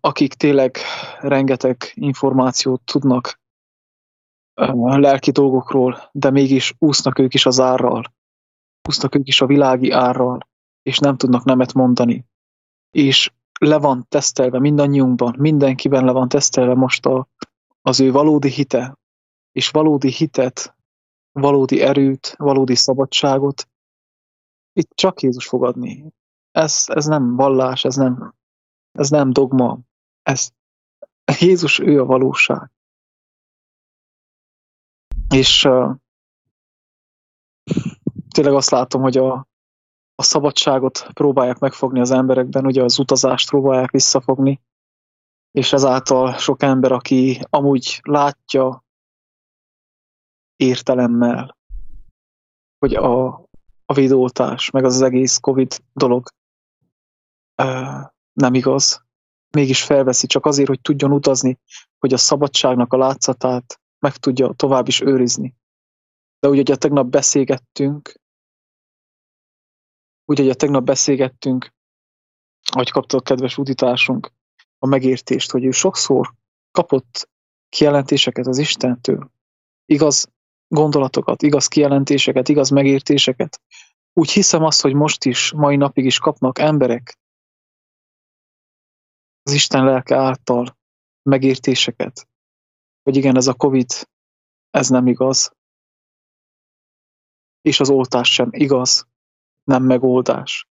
akik 0.00 0.34
tényleg 0.34 0.76
rengeteg 1.20 1.92
információt 1.94 2.82
tudnak 2.84 3.40
lelki 4.84 5.30
dolgokról, 5.30 6.08
de 6.12 6.30
mégis 6.30 6.74
úsznak 6.78 7.18
ők 7.18 7.34
is 7.34 7.46
az 7.46 7.60
árral, 7.60 8.14
úsznak 8.88 9.14
ők 9.14 9.28
is 9.28 9.40
a 9.40 9.46
világi 9.46 9.90
árral, 9.90 10.48
és 10.82 10.98
nem 10.98 11.16
tudnak 11.16 11.44
nemet 11.44 11.72
mondani. 11.72 12.24
És 12.90 13.32
le 13.60 13.78
van 13.78 14.06
tesztelve 14.08 14.58
mindannyiunkban, 14.58 15.34
mindenkiben 15.38 16.04
le 16.04 16.12
van 16.12 16.28
tesztelve 16.28 16.74
most 16.74 17.06
a, 17.06 17.28
az 17.82 18.00
ő 18.00 18.12
valódi 18.12 18.50
hite, 18.50 18.98
és 19.52 19.68
valódi 19.68 20.10
hitet, 20.10 20.76
valódi 21.32 21.80
erőt, 21.80 22.34
valódi 22.36 22.74
szabadságot 22.74 23.68
Itt 24.72 24.90
csak 24.94 25.20
Jézus 25.20 25.48
fogadni. 25.48 26.12
Ez, 26.50 26.84
ez 26.86 27.06
nem 27.06 27.36
vallás, 27.36 27.84
ez 27.84 27.96
nem, 27.96 28.34
ez 28.92 29.10
nem 29.10 29.30
dogma. 29.30 29.78
Ez, 30.22 30.50
Jézus, 31.40 31.78
ő 31.78 32.00
a 32.00 32.04
valóság. 32.04 32.70
És 35.28 35.64
uh, 35.64 35.96
tényleg 38.34 38.54
azt 38.54 38.70
látom, 38.70 39.02
hogy 39.02 39.16
a, 39.16 39.46
a 40.14 40.22
szabadságot 40.22 41.12
próbálják 41.12 41.58
megfogni 41.58 42.00
az 42.00 42.10
emberekben, 42.10 42.66
ugye 42.66 42.82
az 42.82 42.98
utazást 42.98 43.48
próbálják 43.48 43.90
visszafogni, 43.90 44.60
és 45.50 45.72
ezáltal 45.72 46.32
sok 46.32 46.62
ember, 46.62 46.92
aki 46.92 47.40
amúgy 47.50 48.00
látja 48.02 48.84
értelemmel, 50.56 51.56
hogy 52.78 52.94
a, 52.94 53.44
videótás, 53.92 54.70
meg 54.70 54.84
az, 54.84 54.94
az 54.94 55.02
egész 55.02 55.38
Covid 55.38 55.82
dolog 55.92 56.28
nem 58.32 58.54
igaz, 58.54 59.04
mégis 59.50 59.84
felveszi 59.84 60.26
csak 60.26 60.46
azért, 60.46 60.68
hogy 60.68 60.80
tudjon 60.80 61.12
utazni, 61.12 61.58
hogy 61.98 62.12
a 62.12 62.16
szabadságnak 62.16 62.92
a 62.92 62.96
látszatát 62.96 63.80
meg 63.98 64.16
tudja 64.16 64.52
tovább 64.52 64.88
is 64.88 65.00
őrizni. 65.00 65.54
De 66.38 66.48
úgy, 66.48 66.56
hogy 66.56 66.70
a 66.70 66.76
tegnap 66.76 67.06
beszélgettünk, 67.06 68.20
úgy, 70.24 70.38
hogy 70.38 70.48
a 70.48 70.54
tegnap 70.54 70.84
beszélgettünk, 70.84 71.72
ahogy 72.70 72.90
kapta 72.90 73.16
a 73.16 73.22
kedves 73.22 73.58
útitársunk 73.58 74.32
a 74.78 74.86
megértést, 74.86 75.50
hogy 75.50 75.64
ő 75.64 75.70
sokszor 75.70 76.34
kapott 76.70 77.30
kijelentéseket 77.68 78.46
az 78.46 78.58
Istentől, 78.58 79.30
igaz 79.84 80.31
gondolatokat, 80.72 81.42
igaz 81.42 81.66
kijelentéseket, 81.66 82.48
igaz 82.48 82.70
megértéseket. 82.70 83.60
Úgy 84.12 84.30
hiszem 84.30 84.62
azt, 84.64 84.80
hogy 84.80 84.94
most 84.94 85.24
is, 85.24 85.52
mai 85.52 85.76
napig 85.76 86.04
is 86.04 86.18
kapnak 86.18 86.58
emberek 86.58 87.18
az 89.42 89.52
Isten 89.52 89.84
lelke 89.84 90.16
által 90.16 90.78
megértéseket, 91.22 92.28
hogy 93.02 93.16
igen, 93.16 93.36
ez 93.36 93.46
a 93.46 93.54
Covid, 93.54 93.90
ez 94.70 94.88
nem 94.88 95.06
igaz, 95.06 95.52
és 97.60 97.80
az 97.80 97.90
oltás 97.90 98.32
sem 98.32 98.48
igaz, 98.52 99.08
nem 99.64 99.82
megoldás. 99.82 100.68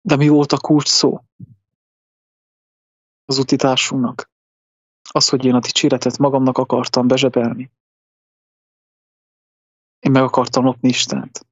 De 0.00 0.16
mi 0.16 0.28
volt 0.28 0.52
a 0.52 0.58
kulcs 0.58 0.88
szó 0.88 1.20
az 3.24 3.38
utitársunknak? 3.38 4.30
Az, 5.10 5.28
hogy 5.28 5.44
én 5.44 5.54
a 5.54 5.60
dicséretet 5.60 6.18
magamnak 6.18 6.58
akartam 6.58 7.06
bezsebelni. 7.06 7.70
Én 9.98 10.10
meg 10.10 10.22
akartam 10.22 10.64
lopni 10.64 10.88
Istent. 10.88 11.46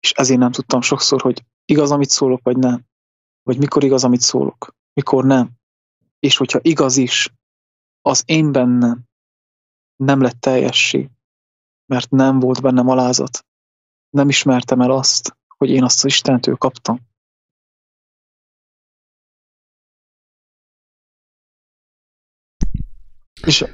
És 0.00 0.12
ezért 0.12 0.38
nem 0.38 0.52
tudtam 0.52 0.80
sokszor, 0.80 1.20
hogy 1.20 1.44
igaz, 1.64 1.90
amit 1.90 2.08
szólok, 2.10 2.42
vagy 2.42 2.56
nem. 2.56 2.84
Vagy 3.42 3.58
mikor 3.58 3.84
igaz, 3.84 4.04
amit 4.04 4.20
szólok, 4.20 4.74
mikor 4.92 5.24
nem. 5.24 5.50
És 6.18 6.36
hogyha 6.36 6.58
igaz 6.62 6.96
is, 6.96 7.32
az 8.00 8.22
én 8.26 8.52
bennem 8.52 9.04
nem 9.96 10.20
lett 10.20 10.40
teljessé, 10.40 11.10
mert 11.86 12.10
nem 12.10 12.38
volt 12.38 12.62
bennem 12.62 12.88
alázat. 12.88 13.46
Nem 14.10 14.28
ismertem 14.28 14.80
el 14.80 14.90
azt, 14.90 15.36
hogy 15.56 15.70
én 15.70 15.84
azt 15.84 16.04
az 16.04 16.04
Istentől 16.04 16.56
kaptam. 16.56 17.00
És, 23.46 23.64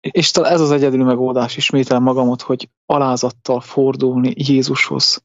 és 0.00 0.30
talán 0.30 0.52
ez 0.52 0.60
az 0.60 0.70
egyedül 0.70 1.04
megoldás, 1.04 1.56
ismétel 1.56 2.00
magamot, 2.00 2.42
hogy 2.42 2.70
alázattal 2.86 3.60
fordulni 3.60 4.32
Jézushoz, 4.36 5.24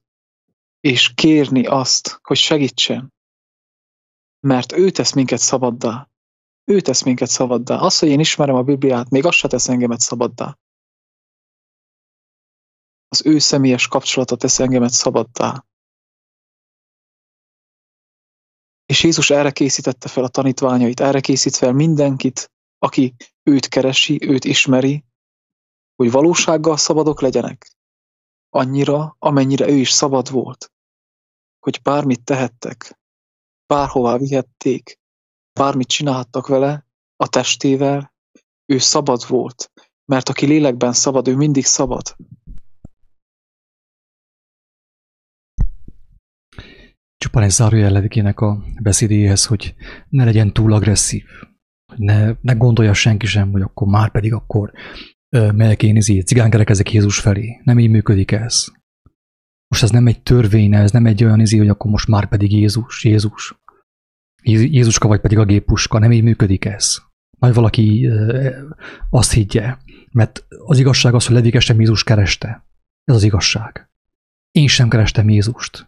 és 0.79 1.13
kérni 1.13 1.65
azt, 1.65 2.19
hogy 2.21 2.37
segítsen, 2.37 3.13
mert 4.39 4.71
ő 4.71 4.89
tesz 4.89 5.13
minket 5.13 5.39
szabaddá. 5.39 6.09
Ő 6.63 6.81
tesz 6.81 7.03
minket 7.03 7.29
szabaddá. 7.29 7.79
Az, 7.79 7.99
hogy 7.99 8.09
én 8.09 8.19
ismerem 8.19 8.55
a 8.55 8.63
Bibliát, 8.63 9.09
még 9.09 9.25
az 9.25 9.35
se 9.35 9.47
tesz 9.47 9.67
engemet 9.67 9.99
szabaddá. 9.99 10.57
Az 13.07 13.25
ő 13.25 13.39
személyes 13.39 13.87
kapcsolata 13.87 14.35
tesz 14.35 14.59
engemet 14.59 14.91
szabaddá. 14.91 15.65
És 18.85 19.03
Jézus 19.03 19.29
erre 19.29 19.51
készítette 19.51 20.07
fel 20.07 20.23
a 20.23 20.27
tanítványait, 20.27 20.99
erre 20.99 21.19
készít 21.19 21.55
fel 21.55 21.73
mindenkit, 21.73 22.52
aki 22.83 23.15
őt 23.43 23.67
keresi, 23.67 24.29
őt 24.29 24.45
ismeri, 24.45 25.05
hogy 25.95 26.11
valósággal 26.11 26.77
szabadok 26.77 27.21
legyenek. 27.21 27.71
Annyira, 28.49 29.15
amennyire 29.19 29.67
ő 29.69 29.75
is 29.75 29.91
szabad 29.91 30.31
volt, 30.31 30.71
hogy 31.59 31.79
bármit 31.83 32.23
tehettek, 32.23 32.99
bárhová 33.65 34.17
vihették, 34.17 34.99
bármit 35.59 35.87
csinálhattak 35.87 36.47
vele, 36.47 36.85
a 37.15 37.27
testével, 37.27 38.13
ő 38.65 38.77
szabad 38.77 39.27
volt, 39.27 39.71
mert 40.05 40.29
aki 40.29 40.45
lélekben 40.45 40.93
szabad, 40.93 41.27
ő 41.27 41.35
mindig 41.35 41.65
szabad. 41.65 42.15
Csupán 47.17 47.43
egy 47.43 47.51
zárójellevikének 47.51 48.39
a 48.39 48.63
beszédéhez, 48.81 49.45
hogy 49.45 49.75
ne 50.09 50.23
legyen 50.23 50.53
túl 50.53 50.73
agresszív, 50.73 51.25
ne, 51.97 52.35
ne 52.41 52.53
gondolja 52.53 52.93
senki 52.93 53.25
sem, 53.25 53.51
hogy 53.51 53.61
akkor 53.61 53.87
már 53.87 54.11
pedig 54.11 54.33
akkor 54.33 54.71
melyek 55.29 55.83
én 55.83 55.95
izé, 55.95 56.19
cigánkerekezek 56.19 56.91
Jézus 56.93 57.19
felé. 57.19 57.61
Nem 57.63 57.79
így 57.79 57.89
működik 57.89 58.31
ez. 58.31 58.65
Most 59.67 59.83
ez 59.83 59.89
nem 59.89 60.07
egy 60.07 60.21
törvény, 60.21 60.73
ez 60.73 60.91
nem 60.91 61.05
egy 61.05 61.23
olyan 61.23 61.39
izé, 61.39 61.57
hogy 61.57 61.69
akkor 61.69 61.91
most 61.91 62.07
már 62.07 62.27
pedig 62.27 62.51
Jézus, 62.51 63.03
Jézus. 63.03 63.57
Jézuska 64.43 65.07
vagy 65.07 65.19
pedig 65.19 65.37
a 65.37 65.45
gépuska, 65.45 65.99
nem 65.99 66.11
így 66.11 66.23
működik 66.23 66.65
ez. 66.65 66.97
Majd 67.39 67.53
valaki 67.53 68.09
azt 69.09 69.31
higgye, 69.31 69.77
mert 70.11 70.45
az 70.65 70.79
igazság 70.79 71.13
az, 71.13 71.25
hogy 71.25 71.35
Levikestem 71.35 71.79
Jézus 71.79 72.03
kereste. 72.03 72.65
Ez 73.03 73.15
az 73.15 73.23
igazság. 73.23 73.89
Én 74.51 74.67
sem 74.67 74.89
kerestem 74.89 75.29
Jézust. 75.29 75.87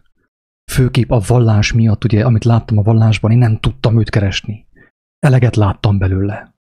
Főképp 0.70 1.10
a 1.10 1.22
vallás 1.26 1.72
miatt, 1.72 2.04
ugye, 2.04 2.24
amit 2.24 2.44
láttam 2.44 2.78
a 2.78 2.82
vallásban, 2.82 3.30
én 3.30 3.38
nem 3.38 3.60
tudtam 3.60 3.98
őt 3.98 4.10
keresni. 4.10 4.65
Eleget 5.18 5.56
láttam 5.56 5.98
belőle. 5.98 6.54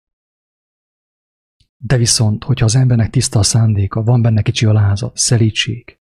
De 1.77 1.97
viszont, 1.97 2.45
hogyha 2.45 2.65
az 2.65 2.75
embernek 2.75 3.11
tiszta 3.11 3.39
a 3.39 3.43
szándéka, 3.43 4.03
van 4.03 4.23
benne 4.23 4.43
kicsi 4.43 4.67
alázat, 4.67 5.17
szelítség, 5.17 5.99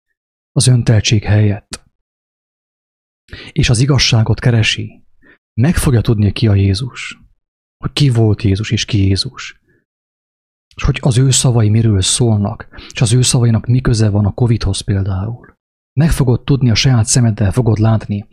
az 0.52 0.66
önteltség 0.66 1.24
helyett, 1.24 1.84
és 3.52 3.68
az 3.68 3.78
igazságot 3.78 4.40
keresi, 4.40 5.04
meg 5.60 5.76
fogja 5.76 6.00
tudni, 6.00 6.32
ki 6.32 6.48
a 6.48 6.54
Jézus. 6.54 7.18
Hogy 7.76 7.92
ki 7.92 8.08
volt 8.08 8.42
Jézus, 8.42 8.70
és 8.70 8.84
ki 8.84 8.98
Jézus. 8.98 9.60
És 10.76 10.82
hogy 10.82 10.98
az 11.02 11.18
ő 11.18 11.30
szavai 11.30 11.68
miről 11.68 12.00
szólnak, 12.00 12.68
és 12.92 13.00
az 13.00 13.12
ő 13.12 13.22
szavainak 13.22 13.66
mi 13.66 13.80
köze 13.80 14.08
van 14.08 14.26
a 14.26 14.32
Covidhoz 14.32 14.80
például. 14.80 15.55
Meg 16.00 16.10
fogod 16.10 16.44
tudni, 16.44 16.70
a 16.70 16.74
saját 16.74 17.06
szemeddel 17.06 17.52
fogod 17.52 17.78
látni, 17.78 18.28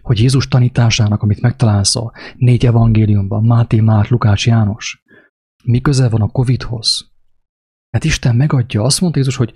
hogy 0.00 0.18
Jézus 0.18 0.48
tanításának, 0.48 1.22
amit 1.22 1.40
megtalálsz 1.40 1.96
a 1.96 2.12
négy 2.36 2.66
evangéliumban, 2.66 3.44
Máté, 3.44 3.80
Márk, 3.80 4.08
Lukács, 4.08 4.46
János, 4.46 5.02
mi 5.64 5.80
köze 5.80 6.08
van 6.08 6.20
a 6.20 6.28
Covidhoz. 6.28 7.12
Mert 7.90 8.04
Isten 8.04 8.36
megadja, 8.36 8.82
azt 8.82 9.00
mondta 9.00 9.18
Jézus, 9.18 9.36
hogy 9.36 9.52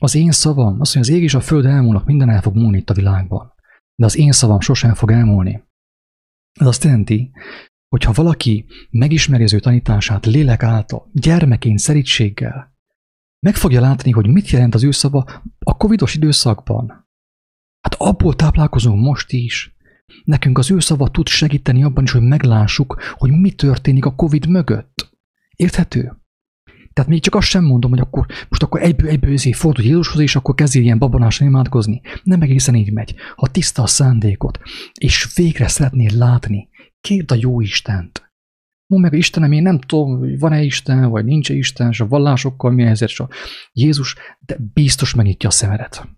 az 0.00 0.14
én 0.14 0.30
szavam, 0.30 0.80
azt 0.80 0.94
mondja, 0.94 1.12
az 1.12 1.18
ég 1.18 1.22
és 1.22 1.34
a 1.34 1.40
föld 1.40 1.64
elmúlnak, 1.64 2.06
minden 2.06 2.30
el 2.30 2.42
fog 2.42 2.54
múlni 2.54 2.78
itt 2.78 2.90
a 2.90 2.94
világban. 2.94 3.52
De 3.94 4.04
az 4.04 4.16
én 4.16 4.32
szavam 4.32 4.60
sosem 4.60 4.94
fog 4.94 5.10
elmúlni. 5.10 5.62
Ez 6.60 6.66
azt 6.66 6.84
jelenti, 6.84 7.30
hogy 7.88 8.04
ha 8.04 8.12
valaki 8.12 8.66
megismeri 8.90 9.42
az 9.42 9.52
ő 9.52 9.58
tanítását 9.58 10.26
lélek 10.26 10.62
által, 10.62 11.10
gyermekén, 11.12 11.76
szerítséggel, 11.76 12.69
meg 13.40 13.54
fogja 13.54 13.80
látni, 13.80 14.10
hogy 14.10 14.26
mit 14.26 14.50
jelent 14.50 14.74
az 14.74 14.84
ő 14.84 14.90
szava 14.90 15.42
a 15.58 15.76
covidos 15.76 16.14
időszakban. 16.14 17.08
Hát 17.80 17.94
abból 17.98 18.36
táplálkozunk 18.36 19.04
most 19.04 19.32
is. 19.32 19.74
Nekünk 20.24 20.58
az 20.58 20.70
ő 20.70 20.78
szava 20.78 21.08
tud 21.08 21.28
segíteni 21.28 21.84
abban 21.84 22.04
is, 22.04 22.10
hogy 22.10 22.22
meglássuk, 22.22 23.02
hogy 23.18 23.30
mi 23.30 23.52
történik 23.52 24.04
a 24.04 24.14
covid 24.14 24.48
mögött. 24.48 25.18
Érthető? 25.56 26.14
Tehát 26.92 27.10
még 27.10 27.22
csak 27.22 27.34
azt 27.34 27.46
sem 27.46 27.64
mondom, 27.64 27.90
hogy 27.90 28.00
akkor 28.00 28.26
most 28.48 28.62
akkor 28.62 28.82
egyből, 28.82 29.08
egyből 29.08 29.32
ezért 29.32 29.56
fordul 29.56 29.84
Jézushoz, 29.84 30.20
és 30.20 30.36
akkor 30.36 30.54
kezdjél 30.54 30.82
ilyen 30.82 30.98
babonásan 30.98 31.46
imádkozni. 31.46 32.00
Nem 32.22 32.40
egészen 32.40 32.74
így 32.74 32.92
megy. 32.92 33.14
Ha 33.36 33.46
tiszta 33.46 33.82
a 33.82 33.86
szándékot, 33.86 34.60
és 34.98 35.34
végre 35.34 35.68
szeretnél 35.68 36.16
látni, 36.16 36.68
kérd 37.00 37.32
a 37.32 37.36
jó 37.38 37.60
Istent. 37.60 38.29
Mondd 38.90 39.02
meg, 39.02 39.12
Istenem, 39.12 39.52
én 39.52 39.62
nem 39.62 39.78
tudom, 39.78 40.18
hogy 40.18 40.38
van-e 40.38 40.62
Isten, 40.62 41.10
vagy 41.10 41.24
nincs 41.24 41.50
-e 41.50 41.54
Isten, 41.54 41.88
és 41.88 42.00
a 42.00 42.08
vallásokkal 42.08 42.70
mi 42.70 42.82
helyzet, 42.82 43.08
és 43.08 43.20
a 43.20 43.28
Jézus, 43.72 44.16
de 44.38 44.56
biztos 44.72 45.14
megnyitja 45.14 45.48
a 45.48 45.52
szemedet. 45.52 46.08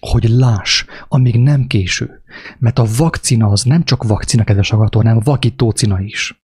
Hogy 0.00 0.28
láss, 0.28 0.84
amíg 1.08 1.38
nem 1.38 1.66
késő. 1.66 2.22
Mert 2.58 2.78
a 2.78 2.86
vakcina 2.96 3.46
az 3.46 3.62
nem 3.62 3.84
csak 3.84 4.02
vakcina, 4.02 4.44
kedves 4.44 4.70
hallgató, 4.70 4.98
hanem 4.98 5.18
vakítócina 5.18 6.00
is. 6.00 6.44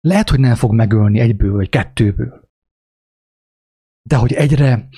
Lehet, 0.00 0.30
hogy 0.30 0.40
nem 0.40 0.54
fog 0.54 0.72
megölni 0.72 1.18
egyből 1.18 1.52
vagy 1.52 1.68
kettőből. 1.68 2.47
De 4.08 4.16
hogy 4.16 4.32
egyre 4.32 4.88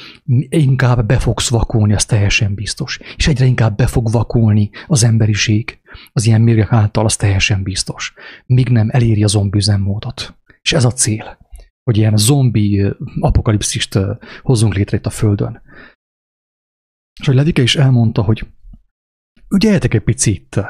inkább 0.48 1.06
be 1.06 1.18
fogsz 1.18 1.50
vakulni, 1.50 1.94
az 1.94 2.04
teljesen 2.04 2.54
biztos. 2.54 3.00
És 3.16 3.26
egyre 3.26 3.44
inkább 3.44 3.76
be 3.76 3.86
fog 3.86 4.10
vakulni 4.10 4.70
az 4.86 5.04
emberiség 5.04 5.80
az 6.12 6.26
ilyen 6.26 6.40
mérgek 6.40 6.72
által, 6.72 7.04
az 7.04 7.16
teljesen 7.16 7.62
biztos. 7.62 8.14
Míg 8.46 8.68
nem 8.68 8.88
eléri 8.90 9.24
a 9.24 9.26
zombi 9.26 9.58
üzemmódot. 9.58 10.38
És 10.62 10.72
ez 10.72 10.84
a 10.84 10.92
cél, 10.92 11.38
hogy 11.82 11.96
ilyen 11.96 12.16
zombi 12.16 12.92
apokalipszist 13.20 13.98
hozzunk 14.42 14.74
létre 14.74 14.96
itt 14.96 15.06
a 15.06 15.10
Földön. 15.10 15.62
És 17.20 17.26
hogy 17.26 17.34
Levike 17.34 17.62
is 17.62 17.76
elmondta, 17.76 18.22
hogy 18.22 18.46
ügyeljetek 19.54 19.94
egy 19.94 20.02
picit, 20.02 20.60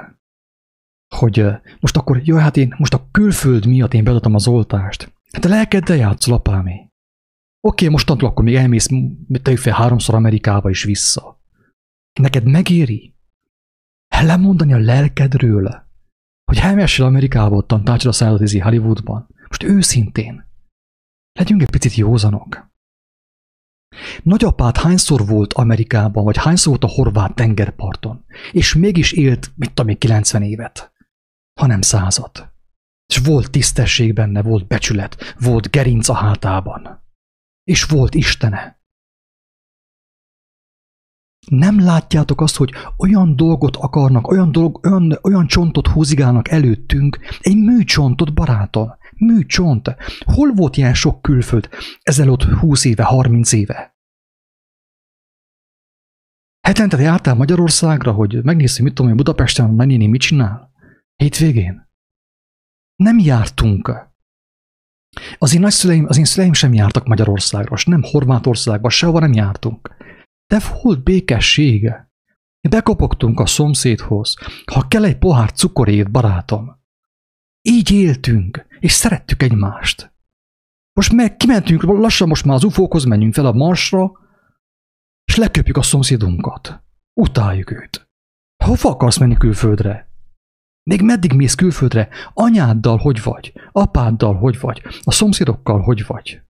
hogy 1.17 1.47
most 1.81 1.97
akkor, 1.97 2.21
jó, 2.25 2.37
hát 2.37 2.57
én 2.57 2.75
most 2.79 2.95
a 2.95 3.09
külföld 3.11 3.67
miatt 3.67 3.95
én 3.95 4.05
beadtam 4.05 4.35
az 4.35 4.49
oltást. 4.49 5.13
Hát 5.33 5.45
a 5.45 5.49
lelkeddel 5.49 5.97
játszol, 5.97 6.35
apámé. 6.35 6.90
Oké, 7.63 7.85
okay, 7.85 7.89
mostantól 7.89 8.29
akkor 8.29 8.45
még 8.45 8.55
elmész 8.55 8.89
tegyük 9.43 9.59
fel 9.59 9.73
háromszor 9.73 10.15
Amerikába 10.15 10.71
is 10.71 10.83
vissza. 10.83 11.41
Neked 12.21 12.45
megéri? 12.45 13.15
Lemondani 14.09 14.73
a 14.73 14.79
lelkedről, 14.79 15.89
hogy 16.45 16.59
elmessél 16.59 17.05
Amerikába, 17.05 17.57
ottan 17.57 17.85
tárcsod 17.85 18.11
a 18.11 18.15
szállatizi 18.15 18.59
Hollywoodban. 18.59 19.29
Most 19.49 19.63
őszintén. 19.63 20.45
Legyünk 21.33 21.63
egy 21.63 21.71
picit 21.71 21.95
józanok. 21.95 22.69
Nagyapád 24.23 24.77
hányszor 24.77 25.27
volt 25.27 25.53
Amerikában, 25.53 26.25
vagy 26.25 26.37
hányszor 26.37 26.79
volt 26.79 26.93
a 26.93 26.95
horvát 26.95 27.35
tengerparton, 27.35 28.25
és 28.53 28.75
mégis 28.75 29.13
élt, 29.13 29.53
mit 29.57 29.69
tudom 29.69 29.91
én, 29.91 29.99
90 29.99 30.43
évet, 30.43 30.93
hanem 31.61 31.81
százat. 31.81 32.53
És 33.07 33.19
volt 33.19 33.51
tisztesség 33.51 34.13
benne, 34.13 34.43
volt 34.43 34.67
becsület, 34.67 35.35
volt 35.39 35.71
gerinc 35.71 36.09
a 36.09 36.15
hátában 36.15 37.00
és 37.71 37.85
volt 37.85 38.15
Istene. 38.15 38.79
Nem 41.47 41.81
látjátok 41.81 42.41
azt, 42.41 42.57
hogy 42.57 42.73
olyan 42.97 43.37
dolgot 43.37 43.77
akarnak, 43.77 44.29
olyan, 44.29 44.53
dolog, 44.53 44.87
olyan, 44.87 45.19
olyan 45.23 45.47
csontot 45.47 45.87
húzigálnak 45.87 46.49
előttünk, 46.49 47.19
egy 47.41 47.57
műcsontot, 47.57 48.35
barátom, 48.35 48.91
műcsont. 49.17 49.95
Hol 50.25 50.53
volt 50.53 50.77
ilyen 50.77 50.95
sok 50.95 51.23
külföld 51.23 51.69
ezelőtt 52.03 52.43
20 52.43 52.85
éve, 52.85 53.03
30 53.05 53.53
éve? 53.53 53.99
Hetente 56.61 56.97
te 56.97 57.03
jártál 57.03 57.35
Magyarországra, 57.35 58.13
hogy 58.13 58.45
megnézzük, 58.45 58.85
mit 58.85 58.95
tudom 58.95 59.11
én, 59.11 59.17
Budapesten 59.17 59.71
mennéni 59.71 60.07
mit 60.07 60.21
csinál? 60.21 60.73
Hétvégén? 61.17 61.89
Nem 62.97 63.19
jártunk. 63.19 64.10
Az 65.39 65.55
én 65.55 65.61
nagyszüleim, 65.61 66.07
az 66.09 66.19
én 66.19 66.25
szüleim 66.25 66.53
sem 66.53 66.75
jártak 66.75 67.07
Magyarországra, 67.07 67.75
és 67.75 67.85
nem 67.85 68.03
Horvátországba, 68.03 68.89
sehova 68.89 69.19
nem 69.19 69.33
jártunk. 69.33 69.97
De 70.47 70.61
volt 70.83 71.03
békessége. 71.03 72.11
Bekopogtunk 72.69 73.41
a 73.41 73.47
szomszédhoz, 73.47 74.35
ha 74.73 74.89
kell 74.89 75.05
egy 75.05 75.19
pohár 75.19 75.53
cukorét, 75.53 76.11
barátom. 76.11 76.79
Így 77.63 77.91
éltünk, 77.91 78.67
és 78.79 78.93
szerettük 78.93 79.43
egymást. 79.43 80.13
Most 80.93 81.13
meg 81.13 81.37
kimentünk, 81.37 81.83
lassan 81.83 82.29
most 82.29 82.45
már 82.45 82.57
az 82.57 82.65
ufókhoz 82.65 83.05
menjünk 83.05 83.35
fel 83.35 83.47
a 83.47 83.53
marsra, 83.53 84.13
és 85.25 85.37
leköpjük 85.37 85.77
a 85.77 85.83
szomszédunkat. 85.83 86.83
Utáljuk 87.21 87.71
őt. 87.71 88.09
Hova 88.65 88.91
akarsz 88.91 89.19
menni 89.19 89.37
külföldre? 89.37 90.10
Még 90.83 91.03
meddig 91.03 91.33
mész 91.33 91.55
külföldre? 91.55 92.09
Anyáddal 92.35 92.97
hogy 92.97 93.23
vagy? 93.23 93.53
Apáddal 93.73 94.35
hogy 94.35 94.61
vagy? 94.61 94.83
A 95.03 95.13
szomszédokkal 95.13 95.81
hogy 95.81 96.07
vagy? 96.07 96.41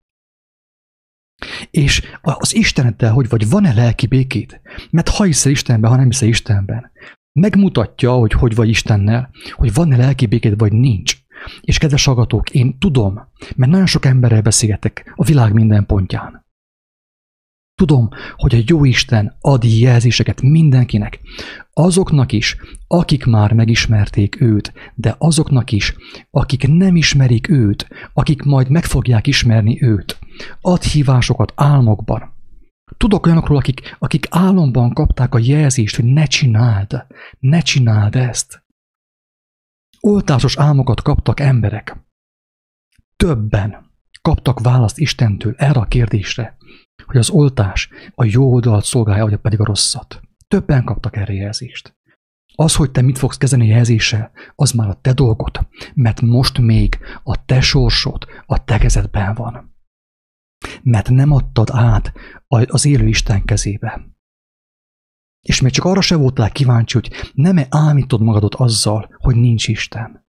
És 1.70 2.02
az 2.22 2.54
Isteneddel 2.54 3.12
hogy 3.12 3.28
vagy? 3.28 3.48
Van-e 3.48 3.72
lelki 3.72 4.06
békét? 4.06 4.60
Mert 4.90 5.08
ha 5.08 5.24
hiszel 5.24 5.52
Istenben, 5.52 5.90
ha 5.90 5.96
nem 5.96 6.08
hiszel 6.08 6.28
Istenben, 6.28 6.90
megmutatja, 7.32 8.12
hogy 8.12 8.32
hogy 8.32 8.54
vagy 8.54 8.68
Istennel, 8.68 9.30
hogy 9.52 9.74
van-e 9.74 9.96
lelki 9.96 10.26
békét, 10.26 10.60
vagy 10.60 10.72
nincs. 10.72 11.16
És 11.60 11.78
kedves 11.78 12.04
hallgatók, 12.04 12.50
én 12.50 12.78
tudom, 12.78 13.14
mert 13.56 13.70
nagyon 13.70 13.86
sok 13.86 14.04
emberrel 14.04 14.42
beszélgetek 14.42 15.12
a 15.16 15.24
világ 15.24 15.52
minden 15.52 15.86
pontján. 15.86 16.39
Tudom, 17.80 18.08
hogy 18.36 18.54
a 18.54 18.62
jó 18.66 18.84
Isten 18.84 19.36
ad 19.40 19.64
jelzéseket 19.64 20.42
mindenkinek, 20.42 21.20
azoknak 21.72 22.32
is, 22.32 22.56
akik 22.86 23.24
már 23.24 23.52
megismerték 23.52 24.40
őt, 24.40 24.72
de 24.94 25.14
azoknak 25.18 25.72
is, 25.72 25.94
akik 26.30 26.68
nem 26.68 26.96
ismerik 26.96 27.48
őt, 27.48 27.88
akik 28.12 28.42
majd 28.42 28.70
meg 28.70 28.84
fogják 28.84 29.26
ismerni 29.26 29.82
őt. 29.82 30.18
Ad 30.60 30.82
hívásokat 30.82 31.52
álmokban. 31.56 32.32
Tudok 32.96 33.26
olyanokról, 33.26 33.58
akik, 33.58 33.96
akik 33.98 34.26
álomban 34.30 34.92
kapták 34.92 35.34
a 35.34 35.38
jelzést, 35.38 35.96
hogy 35.96 36.04
ne 36.04 36.24
csináld, 36.24 37.06
ne 37.38 37.60
csináld 37.60 38.16
ezt. 38.16 38.64
Oltásos 40.00 40.56
álmokat 40.56 41.02
kaptak 41.02 41.40
emberek. 41.40 41.96
Többen 43.16 43.90
kaptak 44.22 44.60
választ 44.60 44.98
Istentől 44.98 45.54
erre 45.56 45.80
a 45.80 45.84
kérdésre, 45.84 46.58
hogy 47.06 47.16
az 47.16 47.30
oltás 47.30 47.88
a 48.14 48.24
jó 48.24 48.52
oldalt 48.52 48.84
szolgálja, 48.84 49.24
vagy 49.24 49.36
pedig 49.36 49.60
a 49.60 49.64
rosszat. 49.64 50.20
Többen 50.48 50.84
kaptak 50.84 51.16
erre 51.16 51.32
jelzést. 51.32 51.98
Az, 52.54 52.74
hogy 52.74 52.90
te 52.90 53.00
mit 53.00 53.18
fogsz 53.18 53.36
kezdeni 53.36 53.66
jelzéssel, 53.66 54.30
az 54.54 54.72
már 54.72 54.88
a 54.88 55.00
te 55.00 55.12
dolgod, 55.12 55.68
mert 55.94 56.20
most 56.20 56.58
még 56.58 56.98
a 57.22 57.44
te 57.44 57.60
sorsod 57.60 58.26
a 58.46 58.64
te 58.64 58.78
kezedben 58.78 59.34
van. 59.34 59.74
Mert 60.82 61.08
nem 61.08 61.32
adtad 61.32 61.68
át 61.72 62.12
az 62.48 62.84
élő 62.84 63.06
Isten 63.06 63.44
kezébe. 63.44 64.08
És 65.40 65.60
még 65.60 65.72
csak 65.72 65.84
arra 65.84 66.00
se 66.00 66.16
voltál 66.16 66.52
kíváncsi, 66.52 66.94
hogy 66.94 67.10
nem-e 67.34 67.66
ámítod 67.70 68.20
magadot 68.20 68.54
azzal, 68.54 69.16
hogy 69.18 69.36
nincs 69.36 69.68
Isten. 69.68 70.28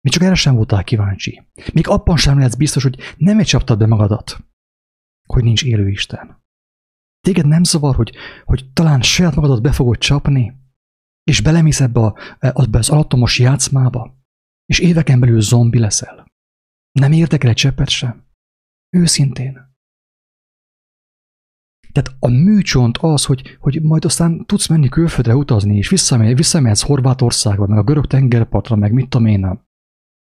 Még 0.00 0.12
csak 0.12 0.22
erre 0.22 0.34
sem 0.34 0.54
voltál 0.54 0.84
kíváncsi. 0.84 1.48
Még 1.72 1.88
abban 1.88 2.16
sem 2.16 2.36
lehetsz 2.36 2.54
biztos, 2.54 2.82
hogy 2.82 2.98
nem 3.16 3.42
csaptad 3.42 3.78
be 3.78 3.86
magadat, 3.86 4.38
hogy 5.32 5.42
nincs 5.42 5.64
élő 5.64 5.88
Isten. 5.88 6.42
Téged 7.20 7.46
nem 7.46 7.64
zavar, 7.64 7.94
hogy, 7.94 8.16
hogy 8.44 8.70
talán 8.72 9.02
saját 9.02 9.34
magadat 9.34 9.62
be 9.62 9.72
fogod 9.72 9.98
csapni, 9.98 10.56
és 11.22 11.40
belemész 11.40 11.80
ebbe, 11.80 12.00
a, 12.00 12.16
ebbe 12.38 12.78
az 12.78 12.88
alattomos 12.88 13.38
játszmába, 13.38 14.16
és 14.64 14.78
éveken 14.78 15.20
belül 15.20 15.40
zombi 15.40 15.78
leszel. 15.78 16.26
Nem 16.92 17.12
érdekel 17.12 17.50
egy 17.50 17.56
cseppet 17.56 17.88
sem. 17.88 18.26
Őszintén. 18.96 19.52
Tehát 21.92 22.16
a 22.20 22.28
műcsont 22.28 22.98
az, 22.98 23.24
hogy, 23.24 23.56
hogy 23.60 23.82
majd 23.82 24.04
aztán 24.04 24.46
tudsz 24.46 24.68
menni 24.68 24.88
külföldre 24.88 25.34
utazni, 25.34 25.76
és 25.76 25.88
visszamegy, 25.88 26.36
visszamehetsz 26.36 26.82
Horvátországba, 26.82 27.66
meg 27.66 27.78
a 27.78 27.82
görög 27.82 28.06
tengerpartra, 28.06 28.76
meg 28.76 28.92
mit 28.92 29.08
tudom 29.08 29.26
én, 29.26 29.66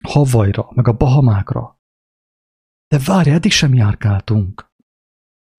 Havajra, 0.05 0.71
meg 0.75 0.89
a 0.89 0.93
Bahamákra. 0.93 1.81
De 2.89 2.99
várj, 2.99 3.31
eddig 3.31 3.51
sem 3.51 3.75
járkáltunk. 3.75 4.70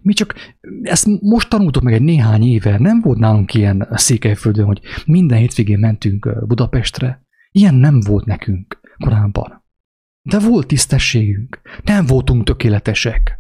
Mi 0.02 0.14
csak 0.14 0.36
ezt 0.82 1.08
most 1.22 1.50
tanultuk 1.50 1.84
meg 1.84 1.94
egy 1.94 2.02
néhány 2.02 2.44
éve, 2.44 2.78
nem 2.78 3.02
volt 3.02 3.18
nálunk 3.18 3.54
ilyen 3.54 3.88
Székelyföldön, 3.92 4.66
hogy 4.66 4.82
minden 5.06 5.38
hétvégén 5.38 5.80
mentünk 5.80 6.48
Budapestre. 6.48 7.26
Ilyen 7.52 7.76
nem 7.76 8.00
volt 8.00 8.26
nekünk 8.26 8.82
korábban. 8.98 9.64
De 10.22 10.40
volt 10.40 10.68
tisztességünk. 10.68 11.62
Nem 11.84 12.06
voltunk 12.06 12.44
tökéletesek. 12.44 13.40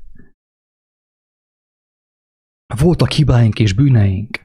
Voltak 2.77 3.11
hibáink 3.11 3.59
és 3.59 3.73
bűneink. 3.73 4.39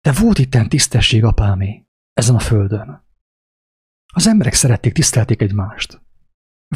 De 0.00 0.12
volt 0.12 0.38
itten 0.38 0.68
tisztesség, 0.68 1.24
apámé, 1.24 1.86
ezen 2.12 2.34
a 2.34 2.38
földön. 2.38 3.06
Az 4.06 4.26
emberek 4.26 4.52
szerették, 4.52 4.92
tisztelték 4.92 5.42
egymást. 5.42 6.02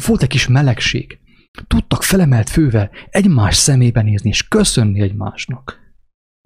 Volt 0.05 0.21
egy 0.21 0.29
kis 0.29 0.47
melegség, 0.47 1.19
Tudtak 1.67 2.03
felemelt 2.03 2.49
fővel 2.49 2.91
egymás 3.09 3.55
szemébe 3.55 4.01
nézni 4.01 4.29
és 4.29 4.47
köszönni 4.47 5.01
egymásnak. 5.01 5.81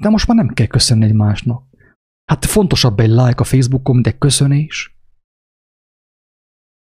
De 0.01 0.09
most 0.09 0.27
már 0.27 0.37
nem 0.37 0.53
kell 0.53 0.67
köszönni 0.67 1.05
egymásnak. 1.05 1.65
Hát 2.25 2.45
fontosabb 2.45 2.99
egy 2.99 3.09
like 3.09 3.41
a 3.41 3.43
Facebookon, 3.43 3.95
mint 3.95 4.07
egy 4.07 4.17
köszönés. 4.17 4.97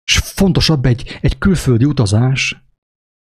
És 0.03 0.17
fontosabb 0.17 0.85
egy, 0.85 1.19
egy 1.21 1.37
külföldi 1.37 1.85
utazás, 1.85 2.65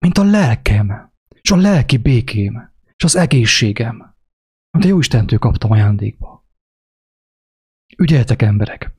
mint 0.06 0.17
a 0.17 0.24
lelkem, 0.24 1.13
és 1.41 1.52
a 1.52 1.56
lelki 1.56 1.98
békém, 1.98 2.74
és 2.95 3.04
az 3.04 3.15
egészségem, 3.15 4.15
amit 4.69 4.86
a 4.86 4.89
jó 4.89 5.00
Istentől 5.00 5.39
kaptam 5.39 5.71
ajándékba. 5.71 6.48
Ügyeltek 7.98 8.41
emberek! 8.41 8.93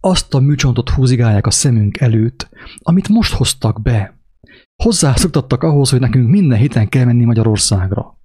Azt 0.00 0.34
a 0.34 0.38
műcsontot 0.38 0.90
húzigálják 0.90 1.46
a 1.46 1.50
szemünk 1.50 2.00
előtt, 2.00 2.48
amit 2.78 3.08
most 3.08 3.32
hoztak 3.32 3.82
be, 3.82 4.23
Hozzászoktattak 4.82 5.62
ahhoz, 5.62 5.90
hogy 5.90 6.00
nekünk 6.00 6.28
minden 6.28 6.58
héten 6.58 6.88
kell 6.88 7.04
menni 7.04 7.24
Magyarországra. 7.24 8.18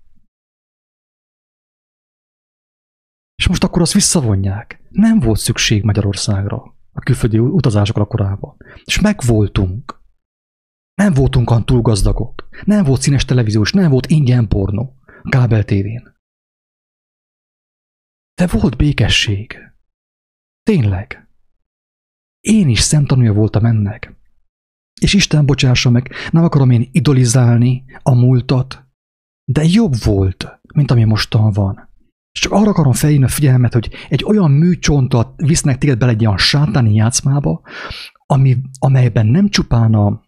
És 3.35 3.47
most 3.47 3.63
akkor 3.63 3.81
azt 3.81 3.93
visszavonják. 3.93 4.81
Nem 4.89 5.19
volt 5.19 5.39
szükség 5.39 5.83
Magyarországra 5.83 6.77
a 6.91 6.99
külföldi 6.99 7.39
utazásokra 7.39 8.05
korábban. 8.05 8.57
És 8.83 8.99
megvoltunk. 8.99 10.01
Nem 10.93 11.13
voltunk 11.13 11.49
olyan 11.49 11.65
túl 11.65 11.81
gazdagok. 11.81 12.49
Nem 12.65 12.83
volt 12.83 13.01
színes 13.01 13.25
televíziós, 13.25 13.71
nem 13.71 13.89
volt 13.91 14.05
ingyen 14.05 14.47
pornó 14.47 14.99
kábel 15.29 15.63
tévén. 15.63 16.17
De 18.33 18.47
volt 18.47 18.77
békesség. 18.77 19.57
Tényleg. 20.63 21.29
Én 22.39 22.69
is 22.69 22.79
szemtanúja 22.79 23.33
voltam 23.33 23.65
ennek. 23.65 24.18
És 24.99 25.13
Isten 25.13 25.45
bocsássa 25.45 25.89
meg, 25.89 26.12
nem 26.31 26.43
akarom 26.43 26.69
én 26.69 26.89
idolizálni 26.91 27.83
a 28.01 28.15
múltat, 28.15 28.88
de 29.51 29.63
jobb 29.63 29.93
volt, 30.03 30.59
mint 30.73 30.91
ami 30.91 31.03
mostan 31.03 31.51
van. 31.51 31.89
És 32.31 32.39
csak 32.39 32.51
arra 32.51 32.69
akarom 32.69 32.93
felhívni 32.93 33.25
a 33.25 33.27
figyelmet, 33.27 33.73
hogy 33.73 33.89
egy 34.09 34.23
olyan 34.23 34.51
műcsontot 34.51 35.33
visznek 35.35 35.77
téged 35.77 35.97
bele 35.97 36.12
egy 36.12 36.25
olyan 36.25 36.38
sátáni 36.38 36.93
játszmába, 36.93 37.62
ami, 38.25 38.57
amelyben 38.79 39.25
nem 39.25 39.49
csupán 39.49 39.93
a, 39.93 40.21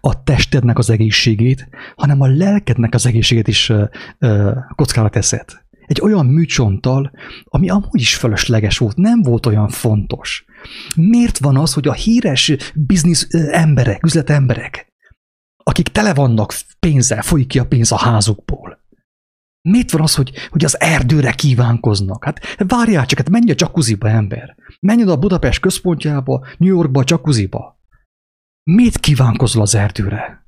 a 0.00 0.22
testednek 0.22 0.78
az 0.78 0.90
egészségét, 0.90 1.68
hanem 1.96 2.20
a 2.20 2.26
lelkednek 2.26 2.94
az 2.94 3.06
egészségét 3.06 3.48
is 3.48 3.68
ö, 3.68 3.84
ö, 4.18 4.52
kockára 4.74 5.08
teszed. 5.08 5.66
Egy 5.86 6.00
olyan 6.00 6.26
műcsonttal, 6.26 7.10
ami 7.44 7.68
amúgy 7.68 8.00
is 8.00 8.16
fölösleges 8.16 8.78
volt, 8.78 8.96
nem 8.96 9.22
volt 9.22 9.46
olyan 9.46 9.68
fontos. 9.68 10.44
Miért 10.94 11.38
van 11.38 11.56
az, 11.56 11.72
hogy 11.72 11.88
a 11.88 11.92
híres 11.92 12.52
biznisz 12.74 13.26
emberek, 13.50 14.04
üzletemberek, 14.04 14.92
akik 15.56 15.88
tele 15.88 16.14
vannak 16.14 16.54
pénzzel, 16.78 17.22
folyik 17.22 17.46
ki 17.46 17.58
a 17.58 17.66
pénz 17.66 17.92
a 17.92 17.98
házukból, 17.98 18.86
Miért 19.68 19.90
van 19.90 20.00
az, 20.00 20.14
hogy, 20.14 20.32
hogy 20.48 20.64
az 20.64 20.80
erdőre 20.80 21.32
kívánkoznak? 21.32 22.24
Hát 22.24 22.40
várjál 22.66 23.06
csak, 23.06 23.18
hát 23.18 23.30
menj 23.30 23.50
a 23.50 23.54
jacuzziba, 23.56 24.08
ember. 24.08 24.56
Menj 24.80 25.02
oda 25.02 25.12
a 25.12 25.18
Budapest 25.18 25.60
központjába, 25.60 26.46
New 26.58 26.68
Yorkba 26.74 27.00
a 27.00 27.04
jacuzziba. 27.06 27.80
Miért 28.62 29.00
kívánkozol 29.00 29.62
az 29.62 29.74
erdőre? 29.74 30.46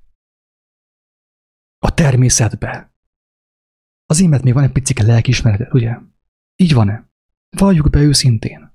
A 1.79 1.95
természetbe. 1.95 2.95
Az 4.07 4.21
émet 4.21 4.43
még 4.43 4.55
van 4.55 4.63
egy 4.63 4.73
picike 4.73 5.03
lelkiismereted, 5.03 5.75
ugye? 5.75 5.99
Így 6.57 6.75
van-e? 6.75 7.09
Valljuk 7.57 7.91
be 7.91 8.01
őszintén. 8.01 8.70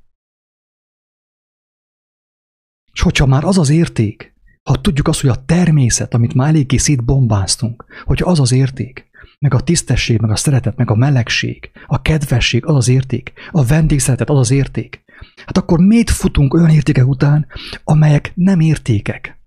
És 2.96 3.02
hogyha 3.02 3.26
már 3.26 3.44
az 3.44 3.58
az 3.58 3.70
érték, 3.70 4.34
ha 4.64 4.82
tudjuk 4.82 5.08
azt, 5.08 5.22
hogy 5.22 5.30
a 5.30 5.46
természet, 5.46 6.14
amit 6.14 6.34
már 6.34 6.48
eléggé 6.48 6.78
szétbombáztunk, 6.78 7.86
hogyha 8.06 8.30
az 8.30 8.40
az 8.40 8.52
érték, 8.52 9.10
meg 9.40 9.54
a 9.54 9.60
tisztesség, 9.60 10.20
meg 10.20 10.32
a 10.32 10.36
szeretet, 10.36 10.78
meg 10.78 10.92
a 10.92 10.96
melegség, 10.96 11.72
a 11.88 12.02
kedvesség 12.02 12.66
az 12.66 12.76
az 12.76 12.88
érték, 12.88 13.34
a 13.52 13.66
vendégszeretet 13.66 14.30
az 14.30 14.38
az 14.38 14.52
érték, 14.52 15.04
hát 15.46 15.58
akkor 15.58 15.80
miért 15.80 16.10
futunk 16.10 16.54
olyan 16.54 16.70
értékek 16.70 17.08
után, 17.08 17.48
amelyek 17.84 18.32
nem 18.36 18.60
értékek? 18.60 19.40